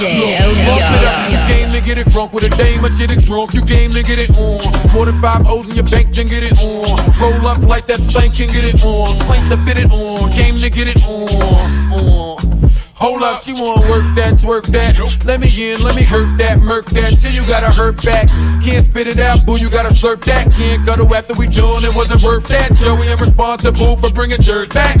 DJ 0.00 0.40
it. 0.40 1.30
You 1.30 1.38
came 1.54 1.70
to 1.72 1.80
get 1.80 1.98
it 1.98 2.08
drunk 2.08 2.32
with 2.32 2.44
a 2.44 2.50
dame, 2.50 2.82
but 2.82 2.92
shit 2.94 3.10
is 3.10 3.24
drunk. 3.26 3.52
You 3.52 3.62
game 3.62 3.92
to 3.92 4.02
get 4.02 4.18
it 4.18 4.30
on. 4.36 4.92
More 4.92 5.06
than 5.06 5.20
five 5.20 5.46
O's 5.46 5.66
in 5.66 5.74
your 5.74 5.84
bank, 5.84 6.14
then 6.14 6.26
get 6.26 6.42
it 6.42 6.58
on. 6.62 7.20
Roll 7.20 7.46
up 7.46 7.58
like 7.62 7.86
that 7.88 8.00
spank, 8.00 8.34
can 8.34 8.48
get 8.48 8.64
it 8.64 8.82
on. 8.84 9.16
Spank 9.16 9.50
to 9.50 9.56
fit 9.64 9.84
it 9.84 9.92
on. 9.92 10.30
Came 10.32 10.56
to 10.58 10.70
get 10.70 10.88
it 10.88 11.04
on. 11.06 11.92
on. 11.92 12.70
Hold 12.94 13.22
up, 13.22 13.40
she 13.42 13.54
wanna 13.54 13.88
work 13.88 14.04
that, 14.14 14.34
twerk 14.34 14.66
that. 14.66 15.24
Let 15.24 15.40
me 15.40 15.72
in, 15.72 15.82
let 15.82 15.96
me 15.96 16.02
hurt 16.02 16.36
that, 16.36 16.60
murk 16.60 16.84
that. 16.90 17.18
Till 17.18 17.32
you 17.32 17.40
gotta 17.48 17.70
hurt 17.70 18.04
back. 18.04 18.28
Can't 18.62 18.84
spit 18.84 19.06
it 19.06 19.18
out, 19.18 19.46
boo, 19.46 19.56
you 19.56 19.70
gotta 19.70 19.88
slurp 19.88 20.22
that. 20.24 20.52
Can't 20.52 20.86
cuddle 20.86 21.14
after 21.14 21.32
we 21.32 21.46
done, 21.46 21.82
it 21.82 21.96
wasn't 21.96 22.22
worth 22.22 22.46
that. 22.48 22.74
Joey, 22.74 23.10
I'm 23.10 23.16
responsible 23.16 23.96
for 23.96 24.10
bringing 24.10 24.42
jerks 24.42 24.74
back. 24.74 25.00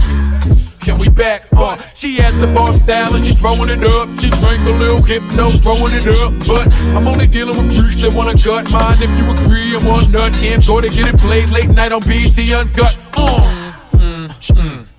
Can 0.80 0.98
we 0.98 1.10
back? 1.10 1.46
Uh, 1.52 1.76
she 1.94 2.20
at 2.20 2.32
the 2.40 2.46
bar 2.46 2.72
style 2.72 3.14
and 3.14 3.24
she 3.24 3.34
throwing 3.34 3.68
it 3.68 3.84
up. 3.84 4.08
She 4.18 4.30
drank 4.30 4.66
a 4.66 4.70
little 4.70 5.02
hypno, 5.02 5.50
throwing 5.58 5.92
it 5.92 6.06
up. 6.06 6.32
But 6.46 6.72
I'm 6.96 7.06
only 7.06 7.26
dealing 7.26 7.56
with 7.56 7.76
freaks 7.76 8.02
that 8.02 8.14
wanna 8.14 8.36
cut 8.36 8.70
mine. 8.70 9.02
If 9.02 9.10
you 9.18 9.30
agree, 9.30 9.76
and 9.76 9.86
want 9.86 10.10
nut 10.10 10.32
go 10.66 10.80
to 10.80 10.88
get 10.88 11.08
it 11.08 11.18
played 11.18 11.50
late 11.50 11.68
night 11.68 11.92
on 11.92 12.00
BET 12.00 12.38
Uncut. 12.38 12.96
Uh, 13.14 13.72
mm, 13.92 14.28
mm. 14.28 14.89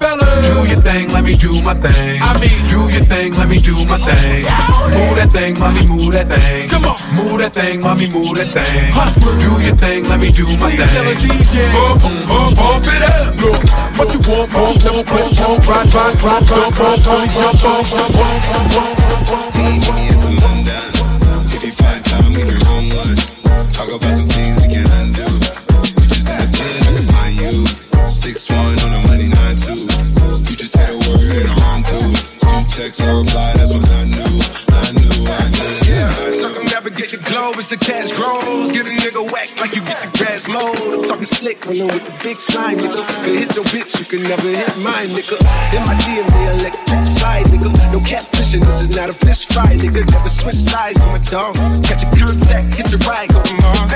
Fellas. 0.00 0.46
Do 0.48 0.64
your 0.66 0.80
thing, 0.80 1.12
let 1.12 1.24
me 1.24 1.36
do 1.36 1.60
my 1.60 1.74
thing. 1.74 2.22
I 2.22 2.32
mean, 2.40 2.66
do 2.68 2.88
your 2.88 3.04
thing, 3.04 3.34
let 3.36 3.48
me 3.48 3.60
do 3.60 3.76
my 3.84 3.98
thing. 3.98 4.48
Move 4.96 5.16
that 5.20 5.28
thing, 5.30 5.58
mommy, 5.60 5.86
move 5.86 6.12
that 6.12 6.28
thing. 6.28 6.68
Come 6.70 6.86
on, 6.86 6.96
move 7.14 7.38
that 7.38 7.52
thing, 7.52 7.82
mommy, 7.82 8.08
move 8.08 8.34
that 8.34 8.48
thing. 8.48 8.90
Do 9.44 9.60
your 9.60 9.76
thing, 9.76 10.04
let 10.08 10.18
me 10.18 10.32
do 10.32 10.46
my 10.56 10.70
thing. 10.72 10.88
Pump, 11.76 12.00
pump, 12.00 12.56
pump 12.56 12.86
it 12.88 13.02
up. 13.04 13.36
Look, 13.44 13.60
what 14.00 14.08
you 14.08 14.20
want, 14.24 14.50
pump, 14.50 14.80
pump, 14.80 15.06
pump, 15.06 15.36
pump, 15.36 15.68
ride, 15.68 15.92
ride, 15.94 16.16
ride, 16.24 16.48
pump, 16.48 16.74
pump, 16.76 17.04
pump, 17.04 17.30
pump, 17.36 17.60
pump, 17.60 17.60
pump, 17.60 17.84
pump, 17.90 18.16
pump, 18.16 18.40
pump, 18.48 19.28
pump. 19.28 19.60
If 21.52 21.62
you 21.62 21.72
find 21.76 22.00
time, 22.08 22.32
we 22.32 22.40
can 22.48 22.56
roll 22.64 22.88
one. 22.88 23.20
Talk 23.68 23.92
about 23.92 24.16
some 24.16 24.29
the 37.40 37.58
as 37.58 37.68
the 37.68 37.76
cash 37.76 38.12
grows. 38.12 38.72
Get 38.72 38.86
a 38.86 38.90
nigga 38.90 39.24
whack 39.32 39.48
like 39.60 39.74
you 39.74 39.82
get 39.84 39.96
the 40.04 40.10
grass 40.18 40.48
mowed. 40.48 40.76
I'm 40.76 41.04
talking 41.08 41.24
slick, 41.24 41.64
rolling 41.64 41.88
with 41.88 42.04
the 42.04 42.14
big 42.22 42.38
slime, 42.38 42.76
nigga. 42.76 43.00
Can 43.24 43.34
hit 43.34 43.56
your 43.56 43.64
bitch, 43.72 43.98
you 43.98 44.04
can 44.04 44.22
never 44.22 44.48
hit 44.48 44.68
mine, 44.84 45.08
nigga. 45.16 45.40
In 45.72 45.80
my 45.88 45.96
DNA, 46.04 46.60
electric 46.60 47.04
side, 47.08 47.46
nigga. 47.48 47.72
No 47.92 48.00
catfishing, 48.00 48.60
this 48.60 48.80
is 48.80 48.94
not 48.96 49.08
a 49.08 49.14
fish 49.14 49.46
fry, 49.46 49.72
nigga. 49.76 50.04
Never 50.12 50.28
switch 50.28 50.60
sides 50.60 51.00
on 51.00 51.16
my 51.16 51.22
dog. 51.32 51.56
Catch 51.84 52.04
a 52.04 52.08
contact, 52.12 52.76
hit 52.76 52.90
your 52.92 53.00
ride, 53.08 53.28
go 53.32 53.40
home. 53.40 53.88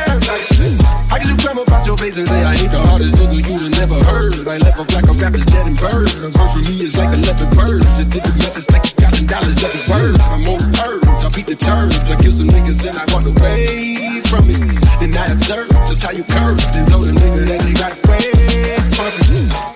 I 1.12 1.18
can 1.20 1.28
do 1.28 1.36
crime 1.44 1.58
about 1.58 1.86
your 1.86 1.96
face 1.96 2.16
and 2.16 2.26
say 2.26 2.42
I 2.42 2.54
ain't 2.56 2.72
the 2.72 2.80
hardest 2.80 3.14
nigga 3.20 3.36
you 3.44 3.56
done 3.60 3.76
never 3.76 3.98
heard. 4.08 4.34
I 4.48 4.56
left 4.58 4.78
off 4.80 4.90
like 4.96 5.04
a 5.04 5.14
rapper's 5.20 5.46
dead 5.46 5.66
and 5.66 5.76
bird. 5.76 6.08
A 6.24 6.32
verse 6.32 6.52
from 6.52 6.64
me 6.64 6.82
is 6.82 6.96
like 6.96 7.12
11 7.12 7.52
birds. 7.52 7.84
Just 8.00 8.10
did 8.10 8.24
the 8.24 8.34
methods 8.40 8.70
like 8.72 8.84
a 8.88 8.92
thousand 8.96 9.28
dollars 9.28 9.62
every 9.62 9.84
word. 9.86 10.16
I'm 10.32 10.48
on 10.48 10.60
earth, 10.80 11.06
I 11.06 11.28
beat 11.30 11.46
the 11.46 11.56
terms. 11.56 11.94
I 11.98 12.16
kill 12.16 12.32
some 12.32 12.48
niggas 12.48 12.82
and 12.88 12.96
I 12.98 13.04
away 13.44 14.20
from 14.24 14.48
it. 14.48 14.58
Then 15.00 15.16
I 15.16 15.26
observe 15.32 15.68
just 15.86 16.02
how 16.02 16.12
you 16.12 16.24
curve. 16.24 16.56
Then 16.72 16.86
told 16.86 17.04
them 17.04 17.16
nigga 17.16 17.44
that 17.48 17.60
they 17.60 17.74
got 17.76 17.92
it. 17.92 18.00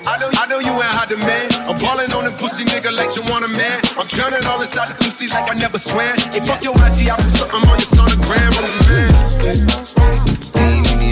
I 0.09 0.17
know, 0.19 0.31
I 0.33 0.47
know 0.49 0.59
you 0.59 0.73
ain't 0.73 0.95
hot 0.97 1.09
demand. 1.09 1.69
I'm 1.69 1.77
balling 1.79 2.13
on 2.13 2.25
pussy 2.39 2.65
nigga 2.65 2.95
like 2.95 3.17
you 3.17 3.23
want 3.29 3.45
a 3.45 3.49
man. 3.49 3.81
I'm 3.99 4.07
drowning 4.07 4.45
all 4.47 4.61
inside 4.61 4.89
the 4.89 4.95
pussy 5.05 5.29
like 5.29 5.51
I 5.51 5.55
never 5.55 5.79
swam. 5.79 6.17
Hey, 6.33 6.41
fuck 6.47 6.63
your 6.65 6.75
IG, 6.75 7.11
I 7.11 7.17
put 7.17 7.33
something 7.35 7.63
on 7.69 7.77
your 7.77 7.91
sonogram. 7.93 8.51
I'm 8.57 8.65
the 8.65 8.73
man. 8.89 9.11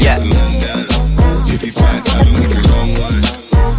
Yeah. 0.01 0.19
If 1.53 1.63
you 1.63 1.73
find 1.73 2.05
time, 2.05 2.33
we 2.41 2.47
can 2.47 2.63
roll 2.73 2.89
one. 3.01 3.23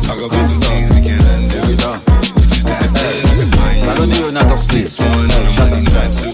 Talk 0.05 0.19
about 0.21 0.45
some 0.45 0.69
things 0.69 0.89
we 0.93 1.01
can 1.07 1.21
undo. 1.33 1.61
You 1.65 2.45
just 2.51 2.67
in 2.67 2.77
the 2.83 2.89
bed, 2.93 3.25
I 3.25 3.33
can 3.37 3.49
find 3.57 3.77
you. 4.11 4.25
Yo 4.25 4.31
toxic. 4.31 6.26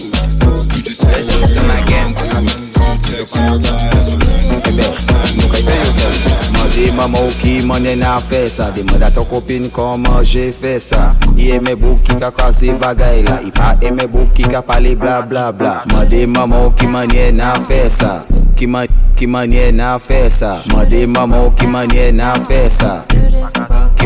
yo 3.24 3.30
kwanza 3.38 3.72
Ebe, 4.68 4.86
nou 5.36 5.48
kay 5.48 5.62
fè 5.64 5.76
yo 5.80 5.92
kè 5.96 6.08
Manje 6.54 6.86
maman 6.96 7.22
ou 7.24 7.36
ki 7.40 7.54
manye 7.66 7.94
nan 8.00 8.22
fè 8.28 8.44
sa 8.52 8.70
De 8.74 8.84
mè 8.86 8.98
datan 9.00 9.26
kopin 9.30 9.70
kon 9.74 10.02
manje 10.04 10.50
fè 10.60 10.76
sa 10.82 11.12
I 11.36 11.50
eme 11.56 11.74
bou 11.80 11.98
ki 12.04 12.18
ka 12.20 12.30
kaze 12.34 12.72
bagay 12.80 13.24
la. 13.26 13.40
I 13.42 13.50
pa 13.54 13.74
eme 13.84 14.06
bou 14.10 14.28
ki 14.36 14.48
ka 14.52 14.62
pale 14.62 14.94
bla 14.96 15.20
bla 15.22 15.50
bla. 15.52 15.82
Manje 15.92 16.24
maman 16.30 16.68
ou 16.68 16.74
ki 16.78 16.86
manye 16.90 17.30
nan 17.34 17.64
fè 17.68 17.84
sa 17.90 18.20
Ki 18.58 18.68
manye, 18.70 18.92
ki 19.18 19.26
manye 19.30 19.70
nan 19.74 19.98
fè 20.02 20.24
sa 20.30 20.56
Manje 20.72 21.06
maman 21.10 21.48
ou 21.48 21.56
ki 21.58 21.70
manye 21.70 22.10
nan 22.14 22.44
fè 22.48 22.64
sa 22.70 23.00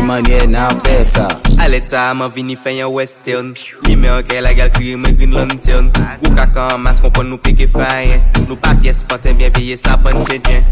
manye 0.09 0.47
nan 0.47 0.73
fe 0.81 1.05
sa 1.05 1.27
Ale 1.61 1.81
ta 1.81 2.13
man 2.17 2.31
vini 2.33 2.55
fè 2.57 2.71
yon 2.79 2.93
western 2.97 3.53
Li 3.85 3.93
an 4.09 4.23
kè 4.25 4.41
la 4.41 4.55
gal 4.57 4.71
kri 4.73 4.95
me 4.97 5.11
green 5.13 5.35
lantern 5.37 5.91
Gou 6.23 6.33
kaka 6.33 6.65
an 6.73 6.81
mas 6.81 7.01
kompon 7.03 7.29
nou 7.29 7.37
peke 7.37 7.67
fayen 7.69 8.23
Nou 8.47 8.57
pa 8.57 8.73
pies 8.81 9.03
panten 9.05 9.37
bien 9.37 9.53
veye 9.53 9.77
sa 9.77 9.97
pan 10.01 10.17
tjedjen 10.25 10.65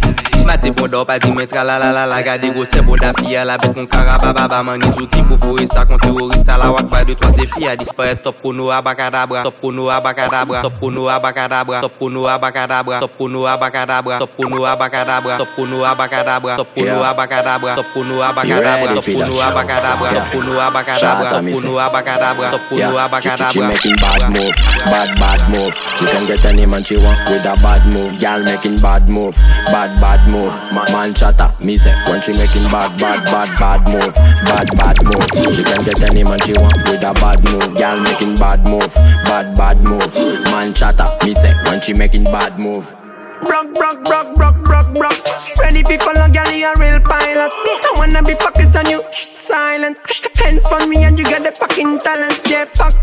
Mati 0.48 0.72
bon 0.72 0.90
do 0.90 1.04
pa 1.06 1.20
di 1.20 1.30
men 1.36 1.46
tra 1.46 1.62
la 1.68 1.76
la 1.78 1.92
la 1.92 2.06
la 2.10 2.22
Gade 2.26 2.50
go 2.56 2.64
se 2.66 2.82
boda 2.82 3.12
fiya 3.20 3.44
la 3.46 3.58
bet 3.62 3.76
kon 3.76 3.86
kara 3.86 4.18
ba 4.24 4.32
ba 4.34 4.48
ba 4.48 4.64
Man 4.64 4.80
ni 4.82 4.90
zouti 4.96 5.22
pou 5.28 5.38
fore 5.38 5.68
sa 5.68 5.86
kon 5.86 6.00
terorista 6.02 6.58
la 6.58 6.72
wak 6.72 6.90
pa 6.90 7.04
de 7.04 7.14
3 7.14 7.36
se 7.36 7.46
fiya 7.54 7.76
Dispare 7.78 8.16
top 8.16 8.42
kono 8.42 8.72
abakadabra 8.72 9.44
Top 9.44 9.60
kono 9.62 9.90
abakadabra 9.92 10.62
Top 10.66 10.80
kono 10.80 11.10
abakadabra 11.12 11.82
Top 11.84 12.00
kono 12.00 12.26
abakadabra 12.26 13.00
Top 13.04 13.14
kono 13.20 13.46
abakadabra 13.46 14.18
Top 14.18 14.34
kono 14.34 14.66
abakadabra 14.66 15.38
Top 15.38 15.52
kono 15.54 15.86
abakadabra 15.86 16.58
Top 16.58 16.72
kono 16.74 17.04
abakadabra 17.04 17.76
Top 17.76 17.94
kono 17.94 18.24
abakadabra 18.24 18.96
Top 18.96 19.14
kono 19.14 19.27
abakadabra 19.27 19.27
Top 19.28 20.32
kono 20.32 20.60
abakadabra 20.62 21.30
Top 21.30 21.42
kono 21.52 21.80
abakadabra 21.80 22.52
Top 22.52 22.62
kono 22.70 22.80
Yeah, 22.80 23.20
she, 23.22 23.28
she 23.54 23.60
abakadabra 23.60 23.68
making 23.68 23.96
bad 23.98 24.32
move, 24.32 24.56
bad 24.86 25.10
bad 25.20 25.42
move. 25.52 25.74
She 25.98 26.06
can 26.06 26.26
get 26.26 26.46
any 26.46 26.66
man 26.66 26.84
she 26.84 26.96
want 26.98 27.20
with 27.30 27.46
a 27.46 27.56
bad 27.62 27.86
move. 27.88 28.20
Girl 28.20 28.44
making 28.44 28.78
bad 28.78 29.10
move, 29.10 29.36
bad 29.68 30.00
bad 30.00 30.28
move. 30.30 30.54
Man, 30.74 30.92
man 30.92 31.14
chatter, 31.14 31.52
me 31.64 31.78
say 31.78 31.94
when 32.08 32.22
she 32.22 32.32
making 32.32 32.64
bad 32.72 32.98
bad 33.00 33.24
bad 33.26 33.50
bad 33.60 33.82
move, 33.88 34.14
bad 34.46 34.68
bad 34.78 34.98
move. 35.04 35.56
She 35.56 35.64
can 35.64 35.84
get 35.84 36.02
any 36.10 36.24
man 36.24 36.40
she 36.42 36.54
want 36.54 36.78
with 36.90 37.04
a 37.04 37.14
bad 37.14 37.44
move. 37.44 37.76
Girl 37.78 38.00
making 38.00 38.36
bad 38.36 38.64
move, 38.66 38.94
bad 39.26 39.56
bad 39.58 39.84
move. 39.84 40.14
Man 40.52 40.74
chatter, 40.74 41.10
me 41.26 41.34
say 41.36 41.54
when 41.66 41.82
she 41.82 41.94
making 41.94 42.24
bad 42.26 42.58
move. 42.60 42.94
Brock, 43.42 43.74
brock, 43.74 44.04
brock, 44.06 44.36
brock, 44.36 44.64
brock, 44.64 44.94
brock. 44.94 45.18
Ready 45.62 45.84
for 45.84 45.98
follow 46.00 46.28
gal, 46.30 46.52
you 46.52 46.68
a 46.68 46.74
real 46.80 47.00
pilot. 47.02 47.52
I 47.54 47.94
wanna 47.98 48.24
be 48.24 48.34
focused 48.36 48.76
on 48.76 48.90
you. 48.90 49.02
Shh, 49.12 49.28
silence. 49.38 50.00
Hands 50.38 50.64
on 50.66 50.90
me 50.90 51.04
and 51.04 51.18
you 51.18 51.26
got 51.26 51.44
the 51.44 51.52
fucking 51.52 52.00
talent. 52.00 52.40
Yeah, 52.48 52.66
fuck. 52.66 52.94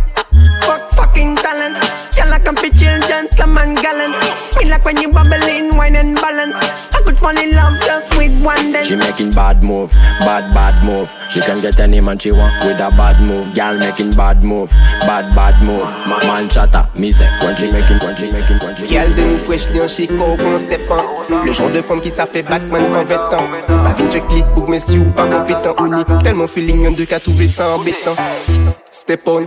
Fuck 0.63 0.91
fucking 0.93 1.37
talent. 1.37 1.75
Girl, 2.17 2.33
I 2.33 2.39
can 2.43 2.55
be 2.57 2.71
chill, 2.71 2.99
gentleman, 3.07 3.75
gallant. 3.77 4.15
Me 4.59 4.69
like 4.71 4.85
when 4.85 4.97
you 4.97 5.09
bubbling, 5.11 5.77
wine 5.77 5.95
and 5.97 6.15
balance. 6.17 6.57
I 6.57 7.01
could 7.05 7.19
fall 7.19 7.37
in 7.37 7.55
love 7.55 7.75
just 7.85 8.17
with 8.17 8.33
one 8.45 8.73
dance. 8.73 8.89
She 8.89 8.97
making 8.97 9.31
bad 9.33 9.63
move, 9.63 9.93
bad 9.93 10.55
bad 10.55 10.83
move. 10.85 11.15
She 11.31 11.41
can 11.41 11.61
get 11.61 11.79
any 11.81 12.01
man 12.01 12.19
she 12.19 12.33
want 12.33 12.65
with 12.65 12.81
a 12.81 12.91
bad 12.97 13.21
move. 13.21 13.55
Girl 13.55 13.77
making 13.79 14.13
bad 14.13 14.43
move, 14.43 14.71
bad 15.07 15.35
bad 15.35 15.63
move. 15.63 15.85
Ma- 16.09 16.25
Man 16.25 16.49
chatter, 16.49 16.89
me 16.99 17.13
say 17.13 17.29
when 17.45 17.55
she 17.57 17.71
making, 17.71 17.99
when 17.99 18.17
she 18.17 18.31
making, 18.33 18.59
when 18.59 18.75
she 18.77 18.87
Girl 18.89 19.15
de 19.15 19.27
nous 19.27 19.43
fresh 19.43 19.67
Le 21.45 21.53
genre 21.53 21.71
de 21.71 21.83
femme 21.83 22.01
qui 22.01 22.11
ça 22.11 22.25
fait 22.25 22.43
Batman 22.43 22.85
en 22.95 23.05
vêtant 23.05 23.51
Pas 23.67 23.93
vite 23.97 24.13
je 24.13 24.19
clique 24.21 24.47
pour 24.57 24.69
messieurs 24.69 25.01
ou 25.01 25.11
pas 25.11 25.27
compétent 25.27 25.75
Unique 25.85 26.23
tellement 26.23 26.49
feeling 26.49 26.95
deux 26.95 27.05
qu'à 27.05 27.21
trouver 27.21 27.47
ça 27.47 27.75
embêtant 27.75 28.17
Step 28.91 29.21
on 29.27 29.47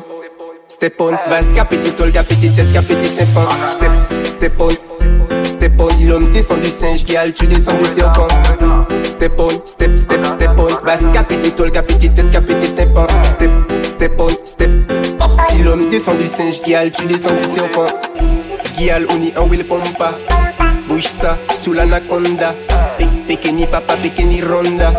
Step 0.67 0.95
on 0.99 1.11
Vasca 1.29 1.65
petit 1.65 1.91
tol 1.93 2.11
petit 2.11 2.53
tête 2.53 2.71
qu'à 2.71 2.81
tympan 2.81 3.47
Step 3.69 3.91
Step 4.23 4.53
on 4.59 5.43
Step 5.43 5.71
on 5.79 5.89
Si 5.89 6.03
l'homme 6.03 6.31
descend 6.31 6.59
du 6.59 6.69
singe 6.69 7.05
gal 7.05 7.33
tu 7.33 7.47
descends 7.47 7.77
du 7.77 7.85
serpent 7.85 8.27
Step 9.03 9.39
on 9.39 9.49
Step 9.65 9.97
step 9.97 10.25
step 10.25 10.51
on 10.57 10.85
Vasca 10.85 11.23
petit 11.23 11.51
tol 11.51 11.71
petit 11.71 12.11
tête 12.11 12.31
qu'à 12.31 12.41
tympan 12.41 13.07
Step 13.23 13.51
Step 13.83 14.19
on 14.19 14.29
Step 14.45 14.71
Si 15.49 15.57
l'homme 15.57 15.89
descend 15.89 16.19
du 16.19 16.27
singe 16.27 16.61
gal 16.61 16.91
tu 16.91 17.05
descends 17.07 17.33
du 17.33 17.45
serpent 17.45 17.87
Gial 18.77 19.07
on 19.09 19.21
y 19.21 19.33
en 19.35 19.47
will 19.49 19.65
pompa 19.65 20.13
Bouge 20.97 21.05
ça 21.09 21.37
sous 21.61 21.73
l'anaconda 21.73 22.55
Pe- 22.97 23.05
Pekeni 23.27 23.67
papa 23.67 23.93
pekeni 23.97 24.41
ronda. 24.41 24.91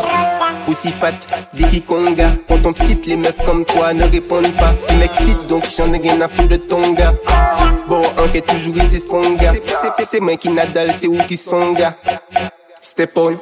Pussy 0.65 0.93
fat, 0.93 1.15
Vicky 1.53 1.83
Conga 1.83 2.31
Quand 2.49 2.65
on 2.67 2.73
cite 2.87 3.05
les 3.07 3.17
meufs 3.17 3.35
comme 3.45 3.65
toi 3.65 3.93
ne 3.93 4.05
répondent 4.05 4.55
pas. 4.57 4.75
Tu 4.87 4.95
m'excites 4.95 5.45
donc 5.49 5.65
j'en 5.77 5.93
ai 5.93 5.99
rien 5.99 6.21
à 6.21 6.29
foutre 6.29 6.51
de 6.51 6.57
ton 6.57 6.93
gars. 6.93 7.15
Bon, 7.89 8.01
enquête 8.17 8.47
toujours 8.47 8.77
été 8.81 9.01
stronga 9.01 9.53
C'est- 10.09 10.21
moi 10.21 10.37
qui 10.37 10.51
nadal, 10.51 10.93
c'est 10.97 11.09
où 11.09 11.17
qui 11.27 11.37
sont 11.37 11.73
gars 11.73 11.97
Step 12.81 13.19
on, 13.19 13.37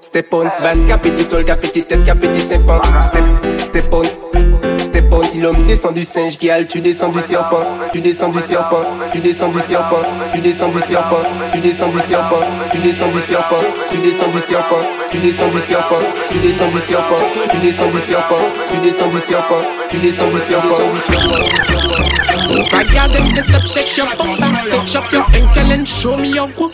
step 0.00 0.34
on. 0.34 0.46
Basca 0.60 0.98
petit 0.98 1.26
tol, 1.26 1.44
petit 1.44 1.84
tête, 1.84 2.04
petit 2.18 2.48
tympan 2.48 2.80
Step, 3.02 3.22
step 3.60 3.84
on 3.92 4.02
Step 4.94 5.12
on, 5.12 5.24
si 5.24 5.40
l'homme 5.40 5.66
descend 5.66 5.92
du 5.92 6.04
singe 6.04 6.38
gal, 6.38 6.68
tu 6.68 6.80
descends 6.80 7.08
du 7.08 7.20
serpent, 7.20 7.64
tu 7.92 8.00
descends 8.00 8.28
du 8.28 8.38
serpent, 8.38 8.82
tu 9.10 9.18
descends 9.18 9.48
du 9.48 9.58
serpent, 9.58 10.02
tu 10.32 10.38
descends 10.38 10.68
du 10.68 10.78
serpent, 10.78 11.18
tu 11.50 11.58
descends 11.58 11.88
du 11.90 11.98
serpent, 11.98 12.36
tu 12.70 12.78
descends 12.78 13.08
du 13.10 13.18
serpent, 13.18 13.56
tu 13.90 13.98
descends 13.98 14.28
du 14.30 14.38
serpent, 14.38 14.76
tu 15.10 15.18
descends 15.18 15.48
du 15.50 15.58
serpent, 15.58 15.96
tu 16.30 16.38
descends 16.38 16.68
du 16.70 16.78
serpent, 16.78 17.16
tu 17.50 17.56
descends 17.58 17.88
du 17.90 17.98
serpent, 17.98 18.36
tu 18.70 18.76
descends 18.78 19.08
du 19.08 19.18
serpent, 19.18 19.62
tu 19.90 19.98
descends 19.98 20.30
du 20.30 20.38
serpent. 20.38 20.76
Girl, 22.92 23.08
them 23.10 23.26
set 23.34 23.52
up, 23.52 23.66
shake 23.66 23.96
your 23.96 24.06
bum 24.16 24.38
touch 24.70 24.94
up 24.94 25.10
your 25.10 25.24
ankle 25.34 25.72
and 25.72 25.88
show 25.88 26.16
me 26.16 26.28
your 26.28 26.46
work. 26.56 26.70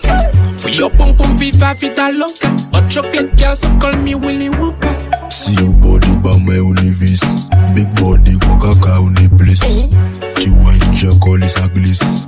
Free 0.59 0.77
your 0.77 0.91
pum 0.91 1.17
pum, 1.17 1.39
viva 1.39 1.73
vida 1.73 2.11
loca. 2.13 2.49
Hot 2.75 2.87
chocolate 2.87 3.35
girl, 3.39 3.57
so 3.57 3.69
call 3.79 3.97
me 3.97 4.15
Willy 4.15 4.51
Wonka. 4.51 5.33
See 5.33 5.55
your 5.55 5.73
body 5.73 6.15
by 6.19 6.37
my 6.45 6.61
univis 6.61 7.49
Big 7.75 7.89
body, 7.95 8.37
coca 8.39 8.75
cow, 8.81 9.11
ni 9.11 9.29
bliss. 9.29 9.61
Tu 10.37 10.51
vois 10.51 10.73
une 10.73 10.97
jacole 10.97 11.45
et 11.45 11.49
ça 11.49 11.69
glisse. 11.69 12.27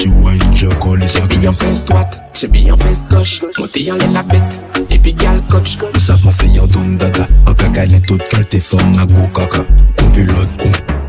Tu 0.00 0.08
vois 0.08 0.32
une 0.32 0.56
jacole 0.56 1.02
et 1.02 1.08
ça 1.08 1.20
glisse. 1.20 1.30
J'ai 1.30 1.38
bien 1.38 1.52
face 1.52 1.84
droite, 1.84 2.22
j'ai 2.32 2.48
bien 2.48 2.76
face 2.76 3.06
gauche. 3.08 3.42
Montez 3.58 3.92
en 3.92 3.96
l'air 3.96 4.10
la 4.12 4.22
bête, 4.24 4.60
et 4.90 4.98
puis 4.98 5.14
gal 5.14 5.40
coach. 5.48 5.78
Tout 5.92 6.00
ça, 6.00 6.16
mon 6.24 6.30
seigneur, 6.30 6.66
donne 6.66 6.96
dada. 6.96 7.26
En 7.46 7.54
caca, 7.54 7.86
les 7.86 8.00
taux 8.00 8.18
de 8.18 8.22
qualité, 8.24 8.60
forme 8.60 8.98
à 8.98 9.06
go 9.06 9.28
caca. 9.34 9.64
Compilote, 9.96 10.48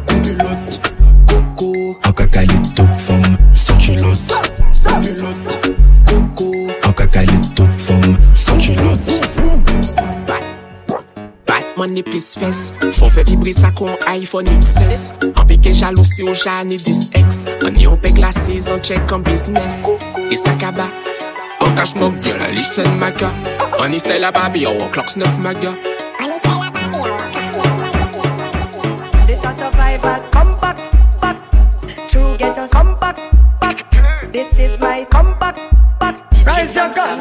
compilote, 0.07 0.93
coco. 1.27 1.97
En 2.05 2.11
caca, 2.11 2.41
les 2.41 2.73
top 2.75 2.95
forme, 2.95 3.38
sans 3.53 3.77
culotte, 3.77 4.19
sans 4.73 5.01
culotte. 5.01 5.40
Batman 11.82 11.95
ni 11.95 12.03
plis 12.03 12.36
fes. 12.38 12.57
Fon 12.93 13.09
fè 13.09 13.23
vibri 13.25 13.55
sa 13.57 13.71
kon 13.73 13.95
iPhone 14.11 14.45
XS 14.61 15.32
An 15.34 15.47
peke 15.49 15.71
jalousi 15.73 16.21
ou 16.21 16.36
jani 16.38 16.77
dis 16.77 17.07
ex. 17.17 17.39
An 17.65 17.79
yon 17.82 17.97
pe 17.97 18.11
glasis 18.13 18.67
an 18.69 18.84
check 18.86 19.11
an 19.11 19.23
business. 19.25 19.88
E 20.29 20.38
sa 20.38 20.53
kaba 20.61 20.86
An 21.65 21.73
ka 21.73 21.86
smoke 21.86 22.21
girl 22.21 22.38
a 22.38 22.51
lich 22.53 22.69
sen 22.69 22.99
maga. 23.01 23.32
An 23.82 23.97
iste 23.97 24.19
la 24.21 24.29
babi 24.29 24.67
an 24.69 24.77
clocks 24.93 25.17
neuf 25.17 25.38
maga. 25.41 25.73
This 29.25 29.41
a 29.41 29.51
survival, 29.57 30.21
come 30.29 30.53
back, 30.61 30.77
back. 31.19 31.38
True 32.07 32.38
get 32.38 32.57
us 32.59 32.69
come 32.69 32.93
back, 32.99 33.17
back. 33.59 33.82
This 34.32 34.53
is 34.59 34.77
my 34.79 35.03
comeback, 35.09 35.55
back. 35.55 35.70
Rise 36.45 36.75
your 36.75 36.93
gun. 36.93 37.19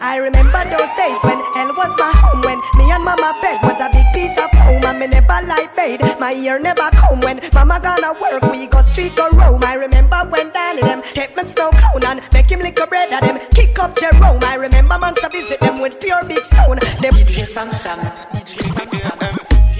I 0.00 0.16
remember 0.18 0.62
those 0.70 0.92
days 0.94 1.18
when 1.24 1.40
hell 1.54 1.74
was 1.74 1.90
my 1.98 2.12
home 2.14 2.40
When 2.46 2.58
me 2.78 2.90
and 2.92 3.02
mama 3.02 3.34
bed 3.42 3.58
was 3.62 3.74
a 3.82 3.90
big 3.90 4.06
piece 4.14 4.38
of 4.38 4.50
home 4.52 4.84
And 4.84 4.98
me 5.00 5.06
never 5.08 5.46
lie 5.46 5.68
paid, 5.74 6.00
my 6.20 6.32
ear 6.34 6.58
never 6.58 6.88
come 6.94 7.20
When 7.20 7.40
mama 7.52 7.80
gonna 7.82 8.14
work, 8.20 8.42
we 8.52 8.68
go 8.68 8.80
street 8.80 9.16
go 9.16 9.28
roam. 9.30 9.64
I 9.64 9.74
remember 9.74 10.22
when 10.30 10.52
Danny 10.52 10.82
them 10.82 11.02
take 11.02 11.36
me 11.36 11.42
snow 11.44 11.70
cone 11.72 12.04
And 12.06 12.22
make 12.32 12.50
him 12.50 12.60
lick 12.60 12.78
a 12.78 12.86
bread 12.86 13.12
at 13.12 13.22
them, 13.22 13.38
kick 13.50 13.78
up 13.78 13.98
Jerome. 13.98 14.38
I 14.44 14.54
remember 14.54 14.98
months 14.98 15.20
to 15.22 15.28
visit 15.30 15.58
them 15.60 15.80
with 15.80 16.00
pure 16.00 16.22
big 16.28 16.44
stone. 16.46 16.78
Them 17.02 17.14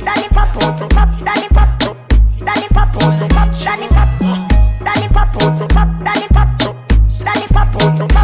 Danny 0.04 0.28
pop 0.34 0.56
out 0.62 0.78
so 0.78 0.88
pop, 0.88 1.08
Danny 1.22 1.48
pop 1.48 1.78
Danny 2.44 2.68
pop 2.68 2.96
out 3.02 3.18
so 3.18 3.28
pop, 3.28 3.48
Danny 3.62 3.88
pop. 3.88 4.08
Danny 4.20 5.08
pop 5.08 5.36
out 5.42 5.58
so 5.58 5.68
pop, 5.68 5.68
Danny 5.68 5.68
pop. 5.68 5.68
Danny 5.68 5.68
pop 5.68 5.76
out 5.78 5.83
so 7.92 8.23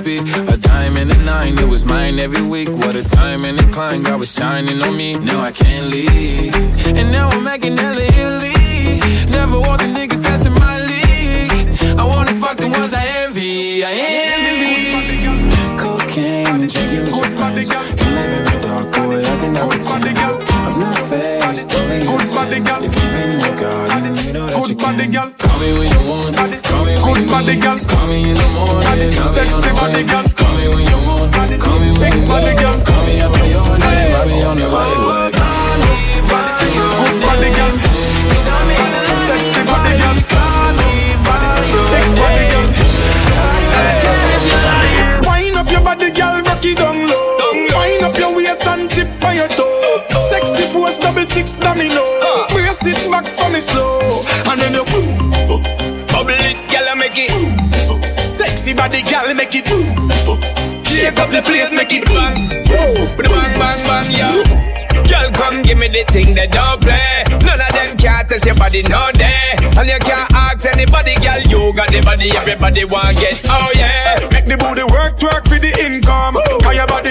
that 0.00 0.48
A 0.48 0.56
dime 0.56 0.96
and 0.96 1.10
a 1.10 1.18
nine, 1.18 1.58
it 1.58 1.68
was 1.68 1.84
mine 1.84 2.18
every 2.18 2.40
week. 2.40 2.70
What 2.70 2.96
a 2.96 3.04
time 3.04 3.44
and 3.44 3.58
climb, 3.72 4.02
God 4.02 4.20
was 4.20 4.32
shining 4.32 4.80
on 4.80 4.96
me. 4.96 5.18
Now 5.18 5.40
I 5.42 5.52
can't 5.52 5.86
leave. 5.88 6.54
And 6.96 7.12
now 7.12 7.28
I'm 7.28 7.44
making 7.44 7.76
hella 7.76 8.00
Italy. 8.00 8.54
Never 9.30 9.60
want 9.60 9.82
the 9.82 9.88
niggas 9.88 10.46
in 10.46 10.54
my 10.54 10.80
league. 10.80 11.98
I 11.98 12.04
wanna 12.04 12.32
fuck 12.32 12.56
the 12.56 12.68
ones 12.68 12.94
I 12.94 13.04
envy. 13.24 13.84
I 13.84 13.92
envy. 14.32 15.76
Cocaine 15.76 16.46
and 16.46 16.72
drinking 16.72 17.04
with 17.04 17.16
your 17.16 17.30
friends. 17.36 17.68
You 17.68 18.08
live 18.16 18.32
in 18.38 18.44
the 18.48 18.56
dark, 18.66 18.92
boy, 18.92 19.20
I 19.20 19.36
cannot 19.40 19.70
pretend. 19.70 20.18
I'm 20.66 20.80
not 20.80 20.98
faced, 21.10 21.74
only 21.74 22.24
sin. 22.24 22.64
If 22.86 22.94
you've 22.96 23.14
in 23.28 23.40
your 23.40 23.56
garden, 23.60 24.16
you 24.24 24.32
know 24.32 24.46
that 24.46 24.68
you 24.68 24.76
can. 24.76 25.41
Me 25.62 25.70
when 25.78 25.86
you 25.86 26.02
want, 26.10 26.34
call 26.66 26.82
me 26.82 26.98
when 26.98 27.22
you 27.22 27.30
need. 27.46 27.62
Call 27.62 28.06
me 28.10 28.18
in 28.26 28.34
the 28.34 28.46
morning, 28.50 29.14
I'll 29.14 29.38
be 29.38 29.46
on 29.46 29.62
the 29.62 29.70
way. 29.78 30.02
Call 30.34 30.50
me 30.58 30.66
when 30.74 30.82
you 30.90 30.98
want, 31.06 31.30
call 31.62 31.78
me 31.78 31.94
when 32.02 32.10
you 32.10 32.18
need. 32.18 32.26
Call 32.26 33.06
me 33.06 33.22
out 33.22 33.30
by 33.30 33.46
your 33.46 33.62
name, 33.78 34.10
I'll 34.10 34.26
be 34.26 34.42
on 34.42 34.58
the 34.58 34.66
way. 34.66 34.90
Like, 35.06 35.38
call 35.38 35.78
me 35.78 35.94
by 36.26 36.66
your 36.74 36.90
name. 37.38 37.78
Me 38.26 38.34
the 38.42 40.02
love, 40.02 40.18
call 40.34 40.74
me 40.82 40.98
by 41.22 41.46
your 41.70 41.86
name. 42.10 42.82
Wind 45.22 45.54
up 45.54 45.70
your 45.70 45.82
body, 45.86 46.10
girl, 46.10 46.42
rock 46.42 46.64
it 46.66 46.74
down 46.74 47.06
low. 47.06 47.54
Wind 47.70 48.02
up 48.02 48.18
your 48.18 48.34
waist 48.34 48.66
and 48.66 48.90
tip 48.90 49.06
on 49.22 49.36
your 49.36 49.46
toe. 49.46 50.02
Sexy 50.18 50.66
pose, 50.74 50.98
double 50.98 51.24
six 51.24 51.52
domino. 51.52 52.02
Brace 52.50 52.82
it 52.82 52.98
back 53.08 53.26
for 53.26 53.48
me 53.52 53.60
slow, 53.60 54.00
and 54.50 54.58
then 54.58 54.74
you. 54.74 55.11
Bubble 56.32 56.44
it, 56.44 56.56
girl, 56.70 56.96
make 56.96 57.12
it. 57.16 58.34
Sexy 58.34 58.72
body, 58.72 59.02
girl, 59.02 59.34
make 59.34 59.54
it. 59.54 59.66
Shake 60.86 61.18
up 61.18 61.30
the 61.30 61.42
place, 61.42 61.72
make 61.72 61.92
it 61.92 62.04
bang. 62.06 62.48
Bang, 62.68 63.58
bang, 63.58 63.80
bang, 63.86 64.10
yeah. 64.10 64.72
Girl, 65.08 65.30
come 65.32 65.62
give 65.62 65.78
me 65.78 65.88
the 65.88 66.04
thing 66.08 66.34
that 66.34 66.52
don't 66.52 66.80
play. 66.80 67.24
None 67.44 67.60
of 67.60 67.72
them 67.72 67.96
can't 67.96 68.28
test 68.28 68.46
your 68.46 68.54
body 68.54 68.82
no 68.84 69.10
day. 69.12 69.56
And 69.76 69.88
you 69.88 69.98
can't 70.00 70.30
ask 70.32 70.64
anybody, 70.66 71.14
girl. 71.16 71.40
You 71.48 71.74
got 71.74 71.88
the 71.88 72.00
body, 72.02 72.30
everybody 72.36 72.84
want 72.84 73.16
get. 73.16 73.40
Oh 73.48 73.72
yeah. 73.74 74.16
Make 74.32 74.44
the 74.44 74.56
booty 74.56 74.84
work, 74.84 75.20
work 75.20 75.44
for 75.48 75.58
the 75.58 75.72
income. 75.80 76.01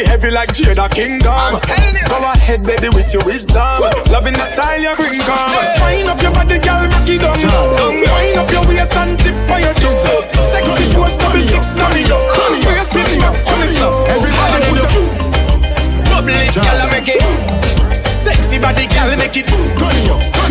Cause 0.02 0.10
your 0.10 0.18
body 0.18 0.26
heavy 0.26 0.32
like 0.32 0.50
Jada 0.50 0.90
Kingdom. 0.90 1.62
Go 2.10 2.18
ahead, 2.26 2.64
baby, 2.64 2.90
with 2.90 3.14
your 3.14 3.24
wisdom. 3.26 3.86
Loving 4.10 4.34
the 4.34 4.46
style 4.46 4.82
you 4.82 4.96
bring, 4.96 5.20
come. 5.22 5.54
Wind 5.82 6.10
up 6.10 6.22
your 6.22 6.32
body, 6.34 6.58
girl, 6.58 6.90
rock 6.90 7.06
it 7.06 7.22
down. 7.22 7.38
Wind 7.38 8.38
up 8.38 8.50
your 8.52 8.66
waist 8.68 8.96
and 8.98 9.18
tip 9.20 9.36
on 9.50 9.62
your 9.62 9.74
toe. 9.78 10.22
Sexy 10.42 10.90
pose, 10.94 11.16
double 11.22 11.42
six, 11.42 11.68
domino. 11.78 12.18
Brace 12.66 12.96
it 12.98 13.06
for 13.46 13.58
me 13.62 13.68
slow. 13.68 14.06
Everybody 14.10 14.58
put 14.66 14.82
your 14.82 14.90
Bubble 16.10 16.34
it, 16.34 16.54
girl, 16.54 16.90
make 16.90 17.08
it. 17.08 17.22
Sexy 18.18 18.58
body, 18.58 18.88
girl, 18.90 19.12
make 19.18 19.38
it. 19.38 19.46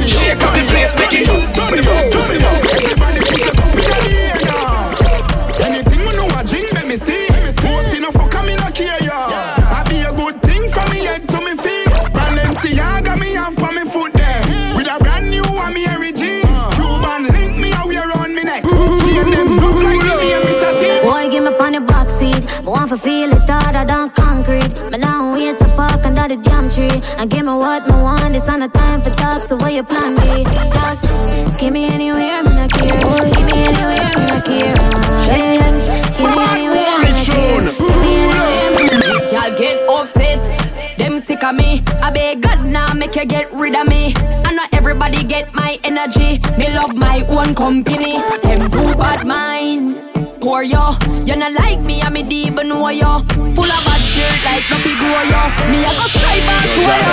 Shake 0.07 0.42
up 0.42 0.55
the 0.55 0.62
place, 0.70 0.94
make 0.94 1.14
it. 1.14 1.26
Everybody 1.26 3.20
put 3.20 3.40
your 3.40 4.29
seat. 22.97 23.30
But 23.30 23.41
want 23.41 23.51
to 23.51 23.51
feel 23.51 23.59
it 23.59 23.64
harder 23.64 23.84
than 23.86 24.11
concrete. 24.11 24.91
But 24.91 25.01
now 25.01 25.34
wait 25.34 25.59
to 25.59 25.64
park 25.76 26.05
under 26.05 26.28
the 26.28 26.36
jam 26.43 26.68
tree. 26.68 27.01
And 27.18 27.30
give 27.30 27.45
me 27.45 27.53
what 27.53 27.86
me 27.86 27.95
want. 28.03 28.34
It's 28.36 28.49
on 28.49 28.61
the 28.61 28.68
time 28.68 29.03
for 29.03 29.11
talk. 29.11 29.43
So 29.43 29.57
what 29.57 29.72
you 29.72 29.84
plan 29.84 30.14
be? 30.16 30.45
Just 30.70 31.61
give 31.61 31.72
me 31.72 31.84
anywhere, 31.86 32.43
me 32.43 32.51
not 32.55 32.70
care. 32.72 32.99
Boy, 33.01 33.30
give 33.30 33.47
me 33.47 33.59
anywhere, 33.70 34.11
me 34.16 34.26
not 34.26 34.45
care. 34.45 34.74
Give 35.26 36.34
me 36.34 36.45
anywhere, 36.51 36.97
me 36.99 37.11
not 37.11 37.26
care. 37.26 37.61
Give 37.78 38.01
me 38.03 38.14
anywhere, 38.26 38.70
me 38.76 38.84
not 38.84 39.03
care. 39.03 39.32
Y'all 39.32 39.59
get 39.59 39.76
upset. 39.88 40.41
Them 40.99 41.18
sick 41.20 41.43
of 41.45 41.55
me. 41.55 41.82
I 42.03 42.11
beg 42.11 42.43
God 42.43 42.66
now 42.66 42.93
make 42.95 43.16
you 43.16 43.24
get 43.24 43.53
rid 43.53 43.74
of 43.74 43.86
me. 43.86 44.14
And 44.45 44.57
not 44.57 44.68
everybody 44.74 45.24
get 45.24 45.55
my 45.55 45.78
energy. 45.84 46.41
Me 46.59 46.68
love 46.74 46.95
my 46.97 47.24
own 47.28 47.55
company. 47.55 48.18
Them 48.43 48.70
too 48.70 48.95
bad 48.97 49.26
mind. 49.26 49.59
Poor 50.51 50.64
yo, 50.64 50.90
you 51.24 51.36
not 51.36 51.53
like 51.53 51.78
me, 51.78 52.03
I'm 52.03 52.16
a 52.16 52.24
deep 52.24 52.57
know 52.57 52.88
yo. 52.88 53.20
Full 53.20 53.70
of 53.70 53.84
bad 53.86 54.01
spirit 54.03 54.42
like 54.42 54.66
no 54.66 54.82
big 54.82 54.98
grow 54.98 55.22
yo. 55.30 55.42
Me 55.70 55.78
I 55.86 55.94
go 55.94 56.07
straight 56.11 56.42
back 56.42 56.66
to 56.66 56.80
yo. 56.90 57.07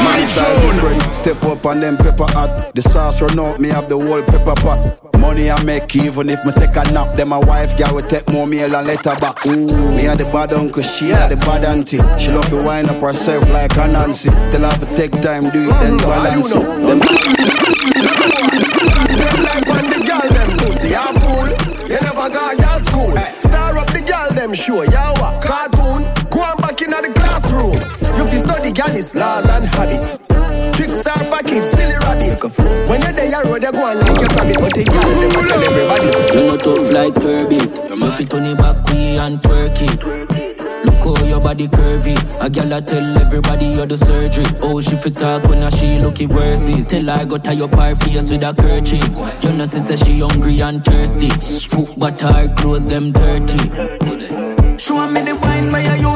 My 0.00 0.16
style 0.24 1.12
step 1.12 1.44
up 1.44 1.66
on 1.66 1.80
them 1.80 1.98
pepper 1.98 2.24
hot. 2.24 2.72
The 2.74 2.80
sauce 2.80 3.20
run 3.20 3.38
out, 3.38 3.60
me 3.60 3.68
have 3.68 3.90
the 3.90 3.98
whole 3.98 4.22
pepper 4.22 4.54
pot. 4.62 4.98
Money 5.20 5.50
I 5.50 5.62
make 5.64 5.94
even 5.94 6.30
if 6.30 6.42
me 6.46 6.52
take 6.52 6.74
a 6.74 6.90
nap. 6.90 7.14
Then 7.18 7.28
my 7.28 7.36
wife 7.36 7.76
girl 7.76 7.96
will 7.96 8.08
take 8.08 8.26
more 8.32 8.46
meal 8.46 8.74
and 8.74 8.86
letter 8.86 9.14
box. 9.20 9.46
Ooh, 9.46 9.66
me 9.94 10.04
had 10.04 10.16
the 10.16 10.24
bad 10.32 10.54
uncle, 10.54 10.82
she 10.82 11.10
had 11.10 11.32
the 11.32 11.36
bad 11.36 11.66
auntie. 11.66 12.00
She 12.18 12.30
love 12.32 12.48
to 12.48 12.62
wind 12.62 12.88
up 12.88 13.02
herself 13.02 13.46
like 13.50 13.76
a 13.76 13.88
Nancy. 13.88 14.30
Tell 14.50 14.62
her 14.62 14.86
to 14.86 14.86
take 14.96 15.12
time, 15.20 15.50
do 15.50 15.68
it 15.68 15.80
then 15.84 15.98
balance 15.98 16.50
it. 16.50 16.62
Them 16.64 16.98
like 19.44 19.68
on 19.68 19.84
the 19.90 20.00
girl 20.08 20.28
them 20.32 20.56
pussy, 20.56 20.88
you 20.88 21.20
fool. 21.20 21.33
Never 22.24 22.56
gone 22.56 22.80
school. 22.80 23.18
Eh. 23.18 23.40
Star 23.40 23.76
up 23.76 23.86
the 23.88 24.00
girl 24.00 24.30
them 24.30 24.54
show, 24.54 24.82
you 24.82 24.90
what? 25.20 25.44
Cartoon, 25.44 26.04
go 26.30 26.40
on 26.40 26.56
back 26.56 26.80
in 26.80 26.88
the 26.90 27.12
classroom. 27.14 27.74
You 27.74 28.24
fi 28.30 28.36
study 28.38 28.72
girl 28.72 29.14
laws 29.14 29.46
and 29.46 29.66
habit. 29.66 30.33
Tricks 31.04 31.20
are 31.20 31.36
for 31.36 31.42
kids, 31.44 31.70
silly 31.72 31.96
rabbit. 32.00 32.40
When 32.88 33.02
you're 33.02 33.12
there, 33.12 33.28
you 33.28 33.50
road, 33.50 33.62
you 33.62 33.72
go 33.72 33.84
on 33.84 34.00
like 34.00 34.16
your 34.16 34.32
rabbit. 34.32 34.56
But 34.56 34.72
the 34.72 34.84
girl 34.88 35.12
them 35.20 35.44
tell 35.44 35.64
everybody. 35.64 36.08
You 36.32 36.46
know 36.48 36.56
tough 36.56 36.92
like 36.92 37.14
Kirby. 37.14 37.60
You 37.92 38.10
fit 38.12 38.30
turn 38.30 38.46
it 38.46 38.56
back 38.56 38.84
way 38.88 39.18
and 39.18 39.38
twerk 39.40 39.76
it. 39.84 40.00
Look 40.84 41.18
how 41.18 41.24
your 41.26 41.40
body 41.40 41.68
curvy. 41.68 42.16
A 42.40 42.48
gal 42.48 42.72
I 42.72 42.80
tell 42.80 43.18
everybody 43.18 43.66
you 43.66 43.86
do 43.86 43.96
surgery. 43.96 44.44
Oh, 44.62 44.80
she 44.80 44.96
fit 44.96 45.16
talk 45.16 45.44
when 45.44 45.62
a 45.62 45.70
she 45.70 45.98
looky 45.98 46.26
worse 46.26 46.68
it. 46.68 46.88
Tell 46.88 47.18
her 47.18 47.26
go 47.26 47.36
tie 47.36 47.60
up 47.60 47.74
her 47.74 47.94
face 47.96 48.30
with 48.30 48.42
a 48.42 48.54
kerchief. 48.54 49.04
You 49.44 49.52
know 49.58 49.66
she 49.66 49.80
say 49.84 49.96
she 49.96 50.20
hungry 50.20 50.60
and 50.60 50.82
thirsty. 50.84 51.28
Foot 51.68 51.98
but 51.98 52.20
her 52.20 52.48
clothes 52.54 52.88
them 52.88 53.12
dirty. 53.12 53.60
Show 54.76 55.06
me 55.10 55.20
the 55.22 55.36
wine 55.36 55.70
where 55.70 55.96
you 55.96 56.13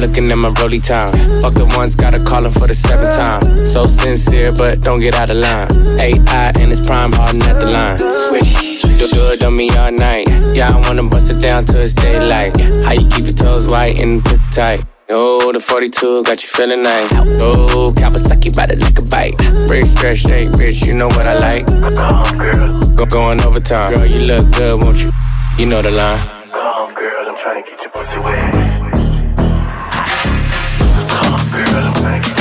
looking 0.00 0.30
at 0.30 0.36
my 0.36 0.48
rolly 0.60 0.80
time. 0.80 1.12
Fuck 1.42 1.54
the 1.54 1.66
ones, 1.76 1.94
gotta 1.94 2.22
call 2.22 2.46
him 2.46 2.52
for 2.52 2.66
the 2.66 2.74
seventh 2.74 3.14
time. 3.14 3.68
So 3.68 3.86
sincere, 3.86 4.52
but 4.52 4.80
don't 4.80 5.00
get 5.00 5.14
out 5.14 5.30
of 5.30 5.36
line. 5.36 5.68
AI 6.00 6.52
and 6.58 6.72
it's 6.72 6.86
prime 6.86 7.12
hardin' 7.12 7.42
at 7.42 7.60
the 7.60 7.66
line. 7.66 7.98
Switch, 7.98 8.82
do, 8.82 9.08
do 9.08 9.32
it 9.32 9.44
on 9.44 9.56
me 9.56 9.68
all 9.76 9.92
night. 9.92 10.26
Yeah, 10.56 10.76
I 10.76 10.88
wanna 10.88 11.04
bust 11.04 11.30
it 11.30 11.40
down 11.40 11.66
till 11.66 11.82
it's 11.82 11.94
daylight. 11.94 12.58
How 12.84 12.92
you 12.92 13.08
keep 13.10 13.24
your 13.24 13.34
toes 13.34 13.66
white 13.66 14.00
and 14.00 14.24
pussy 14.24 14.50
tight? 14.52 14.84
Oh, 15.10 15.52
the 15.52 15.60
42 15.60 16.22
got 16.22 16.42
you 16.42 16.48
feeling 16.48 16.82
nice. 16.82 17.12
Oh, 17.42 17.92
Kawasaki 17.96 18.54
bite 18.54 18.70
it 18.70 18.80
like 18.80 18.98
a 18.98 19.02
bite. 19.02 19.34
Rich, 19.68 19.88
stretch, 19.88 20.18
shake, 20.20 20.50
rich, 20.52 20.82
you 20.84 20.96
know 20.96 21.08
what 21.08 21.26
I 21.26 21.36
like. 21.36 21.66
Go 22.96 23.06
going 23.06 23.40
overtime. 23.42 23.92
Girl, 23.92 24.06
you 24.06 24.20
look 24.20 24.54
good, 24.54 24.82
won't 24.82 25.02
you? 25.02 25.10
You 25.58 25.66
know 25.66 25.82
the 25.82 25.90
line. 25.90 26.20
Come 26.50 26.94
girl, 26.94 27.28
I'm 27.28 27.36
trying 27.42 27.64
to 27.64 27.70
get 27.70 27.80
your 27.82 27.90
pussy 27.90 28.18
wet. 28.20 28.59
Come 31.70 32.04
on, 32.04 32.39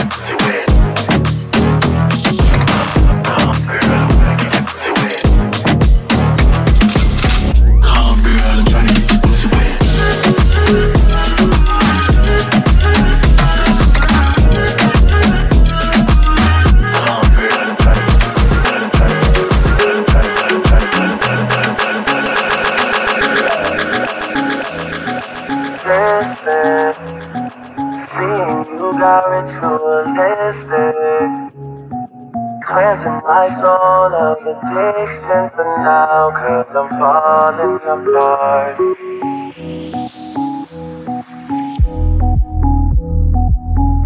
soul 34.62 35.49
for 35.55 35.68
now, 35.84 36.32
cause 36.32 36.68
I'm 36.76 36.89
falling 36.99 37.80
apart. 37.80 38.78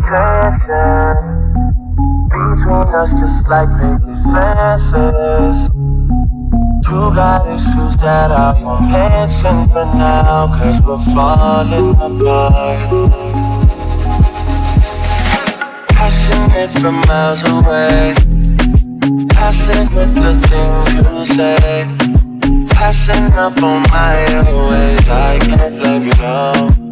Tension 0.09 1.15
between 2.29 2.89
us 2.93 3.11
just 3.19 3.47
like 3.47 3.69
baby 3.79 4.13
fences. 4.33 5.57
You 6.83 7.01
got 7.15 7.47
issues 7.47 7.95
that 7.97 8.31
I 8.31 8.61
won't 8.61 8.91
mention 8.91 9.69
for 9.69 9.85
now, 9.85 10.47
cause 10.47 10.79
we're 10.81 11.03
falling 11.15 11.95
apart. 11.95 12.79
Passionate 15.89 16.71
from 16.79 17.01
miles 17.07 17.41
away. 17.47 18.32
Passing 19.43 19.93
with 19.93 20.15
the 20.15 20.39
things 20.47 21.27
you 21.27 21.35
say. 21.35 21.85
Passing 22.69 23.25
up 23.33 23.61
on 23.61 23.81
my 23.91 24.23
ways. 24.69 24.99
I 25.09 25.37
can't 25.37 25.83
let 25.83 26.01
you 26.01 26.11
go. 26.13 26.82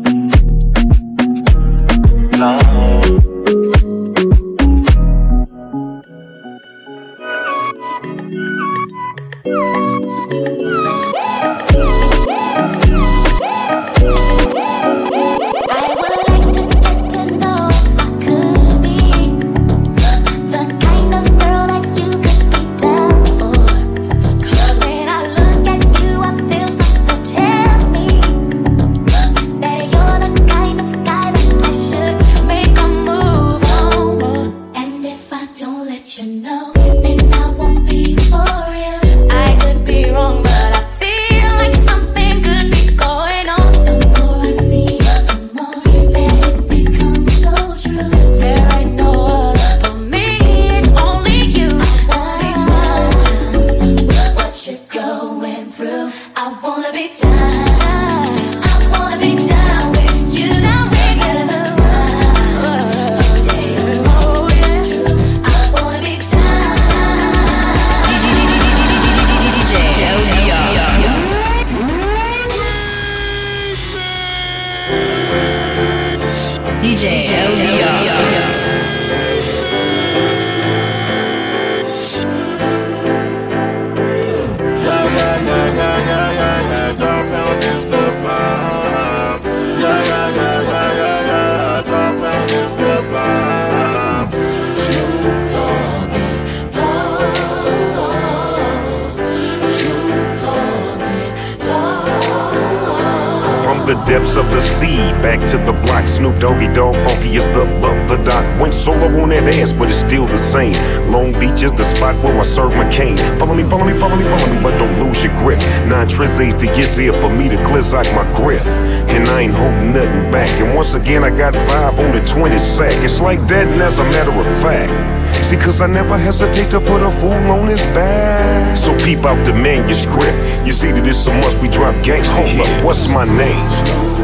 I 125.81 125.87
never 125.87 126.15
hesitate 126.15 126.69
to 126.71 126.79
put 126.79 127.01
a 127.01 127.09
fool 127.09 127.31
on 127.31 127.67
his 127.67 127.81
back. 127.87 128.77
So 128.77 128.95
peep 128.99 129.25
out 129.25 129.43
the 129.45 129.53
manuscript. 129.53 130.37
You 130.67 130.73
see 130.73 130.91
that 130.91 131.07
it's 131.07 131.25
a 131.25 131.33
must 131.33 131.59
we 131.59 131.69
drop 131.69 131.95
gangsta 132.05 132.45
Hold 132.45 132.67
up, 132.67 132.85
what's 132.85 133.07
my 133.07 133.25
name? 133.25 134.20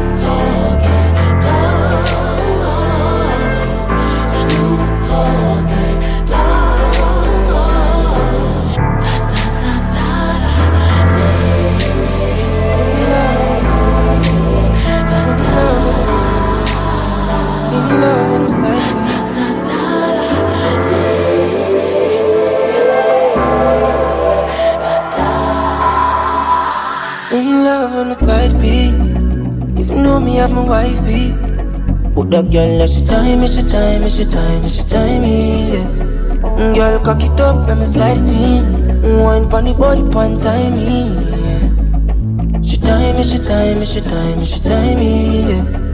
Girl, 32.58 32.78
that 32.78 32.90
she 32.90 33.02
time 33.04 33.40
me, 33.40 33.46
she 33.46 33.62
time 33.62 34.02
me, 34.02 34.10
she 34.10 34.24
time 34.24 34.62
me, 34.62 34.68
she 34.68 34.82
time 34.82 35.22
me, 35.22 35.72
yeah. 35.72 36.74
Girl, 36.74 36.98
cock 37.04 37.22
it 37.22 37.38
up, 37.40 37.68
let 37.68 37.78
me 37.78 37.84
slide 37.84 38.18
it 38.18 38.26
in. 38.26 39.22
Wine 39.22 39.48
pon 39.48 39.64
the 39.64 39.74
body, 39.74 40.02
pon 40.10 40.38
time 40.38 40.74
me, 40.74 41.06
yeah. 41.38 42.60
She 42.62 42.76
time 42.78 43.16
me, 43.16 43.22
she 43.22 43.38
time 43.38 43.78
me, 43.78 43.86
she 43.86 44.00
time 44.00 44.38
me, 44.38 44.44
she 44.44 44.58
time 44.60 44.98
me, 44.98 45.14
yeah. 45.48 45.88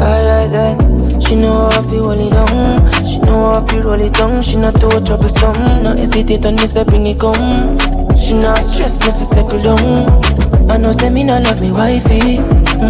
Aye, 0.00 0.26
aye, 0.36 0.74
aye. 0.74 1.20
She 1.20 1.36
know 1.36 1.70
how 1.70 1.78
I 1.78 1.96
hold 2.02 2.18
it 2.18 2.32
down. 2.32 3.06
She 3.06 3.18
know 3.18 3.54
how 3.54 3.66
I 3.68 3.80
roll 3.80 4.00
it 4.00 4.14
down. 4.14 4.42
She 4.42 4.56
not 4.56 4.80
too 4.80 4.88
troublesome. 5.04 5.82
No 5.84 5.90
hesitate 5.90 6.46
on 6.46 6.56
me, 6.56 6.66
say 6.66 6.84
bring 6.84 7.06
it 7.06 7.20
come. 7.20 7.99
She 8.20 8.34
not 8.34 8.58
stress 8.58 9.00
me 9.00 9.10
for 9.10 9.24
settle 9.24 9.62
down. 9.62 9.80
Oh. 9.80 10.68
I 10.70 10.76
know 10.76 10.92
say 10.92 11.10
me 11.10 11.24
not 11.24 11.42
love 11.42 11.60
me 11.60 11.72
wifey, 11.72 12.38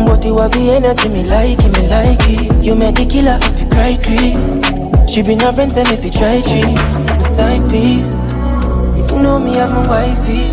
but 0.05 0.25
you 0.25 0.37
have 0.39 0.53
the 0.53 0.75
energy 0.77 1.09
me 1.09 1.25
like 1.25 1.57
it, 1.65 1.73
me 1.73 1.89
like 1.89 2.21
it. 2.29 2.65
You 2.65 2.75
make 2.77 2.97
the 2.97 3.07
killer 3.07 3.39
if 3.41 3.61
you 3.61 3.67
cry 3.73 3.97
creep. 4.05 4.37
She 5.09 5.23
been 5.23 5.41
a 5.41 5.53
friend 5.53 5.73
say 5.73 5.85
me 5.89 5.97
fi 5.97 6.11
try. 6.11 6.43
My 7.09 7.19
side 7.25 7.65
piece. 7.71 8.21
If 9.01 9.11
you 9.11 9.23
know 9.23 9.39
me 9.39 9.55
have 9.55 9.71
my 9.73 9.87
wifey, 9.89 10.53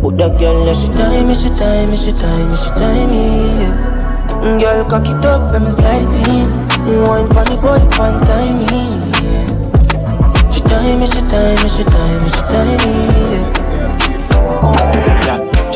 but 0.00 0.16
that 0.16 0.38
girl 0.40 0.64
that 0.64 0.76
she 0.78 0.88
time 0.96 1.28
me, 1.28 1.34
she 1.34 1.50
time 1.52 1.90
me, 1.90 1.96
she 1.98 2.12
time 2.16 2.48
me, 2.48 2.56
she 2.56 2.70
time 2.80 3.10
me. 3.12 3.24
Yeah. 3.60 4.56
Girl 4.58 4.84
cock 4.88 5.04
it 5.04 5.24
up 5.26 5.52
and 5.54 5.64
me 5.64 5.70
slide 5.70 6.00
it 6.00 6.16
in. 6.32 6.48
Pon 7.28 7.28
the 7.44 7.58
body, 7.60 7.84
pon 7.92 8.16
time 8.24 8.56
me. 8.56 8.88
Yeah. 9.20 10.48
She 10.48 10.60
time 10.64 10.96
me, 10.96 11.06
she 11.06 11.20
time 11.28 11.60
me, 11.60 11.68
she 11.68 11.84
time 11.84 12.18
me, 12.24 12.28
she 12.32 12.42
time 12.48 12.78
me. 12.80 12.92
Yeah. 13.36 13.47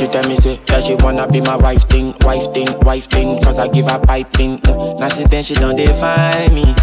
She 0.03 0.09
tell 0.09 0.29
me 0.29 0.35
say 0.35 0.57
that 0.67 0.83
she 0.83 0.97
wanna 0.97 1.29
be 1.29 1.41
my 1.43 1.55
wife 1.55 1.85
thing, 1.85 2.13
wife 2.23 2.53
thing, 2.53 2.67
wife 2.81 3.05
thing, 3.05 3.41
cause 3.41 3.57
I 3.57 3.69
give 3.69 3.87
her 3.87 4.01
pipe 4.01 4.27
thing. 4.33 4.59
Mm. 4.59 4.99
Now 4.99 5.07
since 5.07 5.31
then 5.31 5.45
she 5.45 5.55
don't 5.55 5.77
define 5.77 6.53
me. 6.53 6.75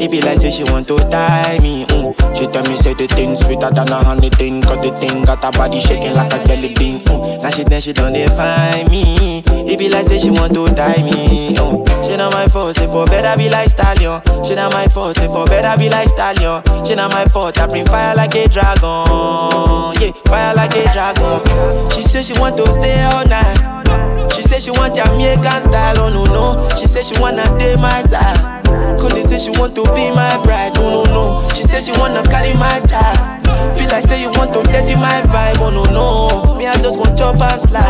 It 0.00 0.10
be 0.10 0.20
like 0.22 0.38
say 0.40 0.50
she 0.50 0.64
want 0.64 0.88
to 0.88 0.96
tie 1.10 1.58
me. 1.60 1.84
Mm. 1.84 2.36
She 2.36 2.46
tell 2.46 2.64
me 2.64 2.74
say 2.76 2.94
the 2.94 3.06
thing 3.06 3.36
sweeter 3.36 3.70
than 3.70 3.88
a 3.92 4.02
honey 4.02 4.30
thing, 4.30 4.62
cause 4.62 4.78
the 4.78 4.90
thing 4.96 5.24
got 5.24 5.44
her 5.44 5.50
body 5.52 5.80
shaking 5.80 6.14
like 6.14 6.32
a 6.32 6.42
jelly 6.46 6.74
bean. 6.74 7.00
Mm. 7.04 7.42
Now 7.42 7.50
she 7.50 7.64
then 7.64 7.80
she 7.80 7.92
don't 7.92 8.12
define 8.14 8.88
me. 8.90 9.42
It 9.46 9.78
be 9.78 9.88
like 9.90 10.06
say 10.06 10.18
she 10.18 10.30
want 10.30 10.54
to 10.54 10.66
tie 10.74 11.02
me. 11.04 11.54
Mm. 11.54 11.84
She 12.06 12.16
not 12.16 12.32
my 12.32 12.46
fault, 12.48 12.76
say 12.76 12.86
for 12.86 13.04
better 13.06 13.36
be 13.38 13.50
like 13.50 13.68
stallion. 13.68 14.22
She 14.42 14.54
not 14.54 14.72
my 14.72 14.86
fault, 14.88 15.16
say 15.16 15.26
for 15.26 15.44
better 15.44 15.78
be 15.78 15.90
like 15.90 16.08
stallion. 16.08 16.62
She 16.86 16.94
not 16.94 17.10
my 17.12 17.26
fault, 17.26 17.58
I 17.60 17.66
bring 17.66 17.84
fire 17.84 18.16
like 18.16 18.34
a 18.34 18.48
dragon. 18.48 19.92
Yeah, 20.00 20.12
fire 20.24 20.54
like 20.54 20.74
a 20.76 20.84
dragon. 20.92 21.90
She 21.90 22.02
say 22.02 22.22
she 22.22 22.32
want 22.40 22.56
to 22.56 22.66
stay 22.72 23.02
all 23.04 23.26
night. 23.26 24.32
She 24.32 24.42
say 24.42 24.60
she 24.60 24.70
want 24.70 24.94
Jamaican 24.94 25.60
style, 25.68 25.98
oh 26.00 26.08
no 26.08 26.24
no. 26.24 26.76
She 26.76 26.86
say 26.86 27.02
she 27.02 27.20
wanna 27.20 27.44
date 27.58 27.78
my 27.78 28.00
side. 28.02 28.59
Connie 28.98 29.22
say 29.22 29.38
she 29.38 29.50
want 29.58 29.74
to 29.76 29.82
be 29.94 30.10
my 30.14 30.38
bride, 30.44 30.76
oh 30.78 31.04
no 31.04 31.12
no. 31.12 31.48
She 31.54 31.62
say 31.62 31.80
she 31.80 31.92
wanna 31.98 32.22
carry 32.24 32.54
my 32.54 32.80
child. 32.86 33.46
Feel 33.78 33.88
like 33.88 34.04
say 34.06 34.20
you 34.22 34.30
want 34.32 34.52
to 34.54 34.62
dirty 34.64 34.94
my 34.96 35.22
vibe, 35.28 35.58
oh 35.60 35.70
no 35.70 35.84
no. 35.84 36.56
Me 36.58 36.66
I 36.66 36.74
just 36.76 36.98
want 36.98 37.18
your 37.18 37.32
past 37.34 37.70
life. 37.70 37.84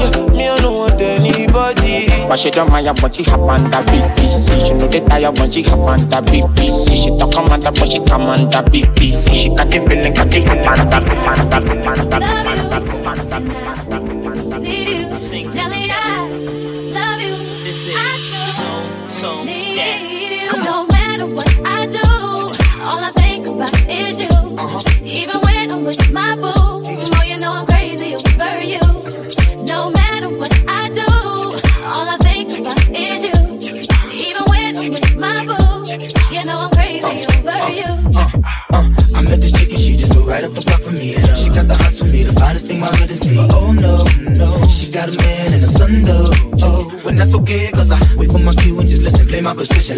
Yeah, 0.00 0.26
me 0.32 0.48
I 0.48 0.58
don't 0.60 0.76
want 0.76 1.00
anybody. 1.00 2.06
But 2.28 2.38
she 2.38 2.50
don't 2.50 2.70
mind 2.70 2.86
when 3.00 3.12
she 3.12 3.22
hop 3.22 3.40
on 3.40 3.62
the 3.70 3.76
BBC. 3.88 4.66
She 4.68 4.74
know 4.74 4.86
the 4.88 5.00
tire 5.08 5.30
when 5.32 5.50
she 5.50 5.62
hop 5.62 5.78
on 5.80 6.00
the 6.10 6.16
BBC. 6.16 6.96
She 7.04 7.10
talk 7.18 7.32
commander 7.32 7.70
but 7.70 7.88
she 7.90 7.98
come 8.04 8.22
on 8.22 8.50
the 8.50 8.62
BBC. 8.70 9.34
She 9.34 9.48
got 9.54 9.70
the 9.70 9.80
feeling, 9.80 10.14
got 10.14 10.30
the, 10.30 10.40
hop 10.44 10.78
on 10.78 10.90
the, 10.90 11.00
hop 11.10 11.50
on 13.32 13.48
the. 13.54 13.63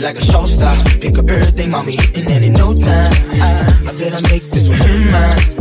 Like 0.07 0.19
a 0.19 0.25
show 0.25 0.47
star. 0.47 0.77
Pick 1.01 1.19
up 1.19 1.29
everything, 1.29 1.71
mommy 1.71 1.93
hitting 1.93 2.31
and 2.31 2.45
in 2.45 2.53
no 2.53 2.79
time. 2.79 3.13
I, 3.43 3.89
I 3.89 3.93
bet 3.99 4.15
I 4.15 4.31
make 4.31 4.45
this 4.51 4.69
one 4.69 5.11
mine. 5.11 5.56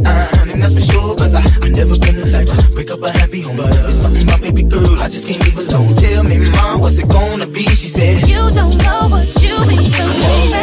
And 0.56 0.64
that's 0.64 0.74
for 0.74 0.80
sure, 0.80 1.16
cause 1.18 1.36
I, 1.36 1.44
I 1.64 1.68
never 1.68 2.00
been 2.00 2.16
the 2.16 2.32
type 2.32 2.48
to 2.48 2.72
break 2.72 2.90
up 2.90 3.04
a 3.04 3.12
happy 3.12 3.42
home. 3.42 3.58
But 3.58 3.76
uh, 3.76 3.92
it's 3.92 3.98
something 3.98 4.24
about 4.24 4.40
baby 4.40 4.64
girl, 4.64 4.96
I 5.04 5.10
just 5.10 5.28
can't 5.28 5.44
leave 5.44 5.60
alone. 5.60 5.94
Tell 5.98 6.24
me, 6.24 6.40
mom, 6.56 6.80
what's 6.80 6.98
it 6.98 7.10
gonna 7.12 7.46
be? 7.46 7.68
She 7.76 7.90
said, 7.92 8.26
You 8.26 8.50
don't 8.56 8.72
know 8.80 9.04
what 9.12 9.28
you 9.44 9.60
mean 9.68 9.84
to 9.84 10.04
me. 10.16 10.56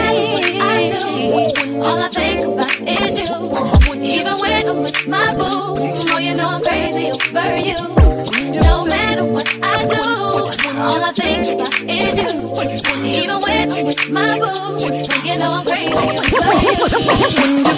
I 0.64 0.96
do. 0.96 1.84
All 1.84 2.00
I 2.00 2.08
think 2.08 2.40
about 2.40 2.72
is 2.72 3.20
you. 3.20 3.36
Even 4.00 4.32
when 4.40 4.64
I'm 4.66 4.80
with 4.80 5.06
my 5.06 5.28
boo, 5.36 5.76
oh, 5.76 6.16
you 6.16 6.32
know 6.40 6.48
I'm 6.56 6.62
crazy 6.64 7.12
over 7.12 7.52
you. 7.60 7.76
No 8.64 8.86
matter 8.88 9.26
what 9.28 9.44
I 9.60 9.84
do, 9.92 10.00
all 10.88 11.04
I 11.04 11.12
think 11.12 11.52
about 11.52 11.68
is 11.84 12.16
you. 12.16 12.48
Even 13.12 13.38
when 13.44 13.70
I'm 13.70 13.84
with 13.84 14.08
my 14.08 14.40
boo, 14.40 14.88
you 15.20 15.36
know 15.36 15.52
I'm 15.52 15.66
crazy 15.68 15.92
over 15.92 17.60
you. 17.60 17.71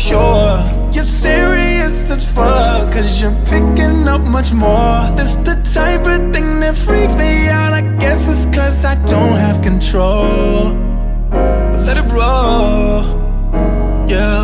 Sure 0.00 0.56
you're 0.92 1.04
serious 1.04 2.10
as 2.10 2.24
fuck. 2.24 2.92
Cause 2.92 3.20
you're 3.20 3.38
picking 3.46 4.08
up 4.08 4.22
much 4.22 4.52
more. 4.52 4.98
This 5.16 5.34
the 5.48 5.56
type 5.74 6.06
of 6.06 6.32
thing 6.32 6.60
that 6.60 6.76
freaks 6.76 7.14
me 7.14 7.48
out. 7.48 7.72
I 7.72 7.82
guess 7.98 8.20
it's 8.32 8.46
cause 8.56 8.84
I 8.84 8.94
don't 9.04 9.36
have 9.46 9.60
control. 9.62 10.72
But 11.30 11.80
let 11.86 11.96
it 11.98 12.08
roll, 12.10 13.02
yeah. 14.08 14.39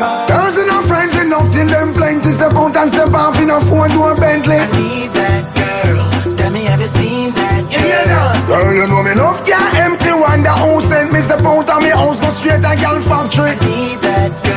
Girls 0.00 0.56
enough, 0.56 0.86
friends 0.86 1.14
enough, 1.14 1.52
till 1.52 1.66
them 1.66 1.92
plenty. 1.92 2.32
Step 2.32 2.54
out 2.54 2.74
and 2.74 2.90
step 2.90 3.12
off 3.12 3.36
in 3.36 3.42
enough, 3.44 3.70
one 3.70 3.90
door 3.90 4.16
Bentley. 4.16 4.56
I 4.56 4.64
need 4.72 5.10
that 5.12 5.44
girl. 5.52 6.36
Tell 6.36 6.50
me, 6.50 6.64
have 6.64 6.80
you 6.80 6.86
seen 6.86 7.34
that 7.34 7.60
girl? 7.68 7.84
Yeah, 7.84 8.08
yeah, 8.08 8.46
Girl, 8.46 8.72
you 8.72 8.86
know 8.86 9.02
me 9.02 9.12
enough, 9.12 9.46
yeah, 9.46 9.84
empty. 9.84 10.08
Wonder 10.08 10.56
who 10.56 10.80
sent 10.80 11.12
me. 11.12 11.20
Step 11.20 11.44
out 11.44 11.68
of 11.68 11.82
me 11.82 11.90
house, 11.90 12.18
go 12.18 12.30
straight 12.30 12.62
to 12.64 12.72
girl 12.80 12.98
factory. 13.04 13.50
I 13.50 13.54
need 13.60 13.98
that 14.00 14.32
girl. 14.42 14.49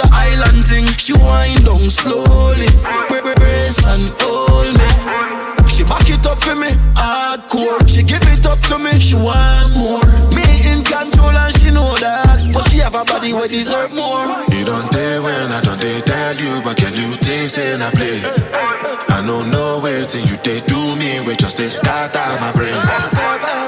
A 0.00 0.08
island 0.12 0.66
thing. 0.68 0.86
She 0.96 1.12
wind 1.12 1.64
down 1.64 1.90
slowly, 1.90 2.68
brace 3.08 3.80
and 3.86 4.12
hold 4.20 4.74
me. 4.74 4.90
She 5.68 5.84
back 5.84 6.08
it 6.10 6.26
up 6.26 6.40
for 6.42 6.54
me, 6.54 6.70
hardcore. 6.94 7.86
She 7.88 8.02
give 8.02 8.22
it 8.26 8.46
up 8.46 8.60
to 8.68 8.78
me, 8.78 8.98
she 8.98 9.14
want 9.14 9.76
more. 9.76 10.02
Me 10.34 10.46
in 10.70 10.82
control 10.84 11.30
and 11.30 11.54
she 11.54 11.70
know 11.70 11.96
that, 11.98 12.50
but 12.52 12.64
she 12.68 12.78
have 12.78 12.94
a 12.94 13.04
body 13.04 13.32
where 13.32 13.48
deserve 13.48 13.94
more. 13.94 14.26
You 14.50 14.64
don't 14.64 14.90
dare 14.90 15.22
when 15.22 15.52
I 15.52 15.60
don't 15.62 15.80
dare 15.80 16.02
tell 16.02 16.34
you, 16.36 16.62
but 16.62 16.76
can 16.76 16.92
you 16.94 17.14
things 17.22 17.58
in 17.58 17.82
I 17.82 17.90
play? 17.90 18.20
I 19.08 19.24
know 19.26 19.42
no 19.46 19.80
way 19.80 20.04
till 20.06 20.26
you 20.26 20.36
they 20.42 20.60
do 20.66 20.80
me, 20.96 21.20
we 21.26 21.36
just 21.36 21.56
they 21.58 21.68
start 21.68 22.16
out 22.16 22.40
my 22.40 22.52
brain. 22.52 23.67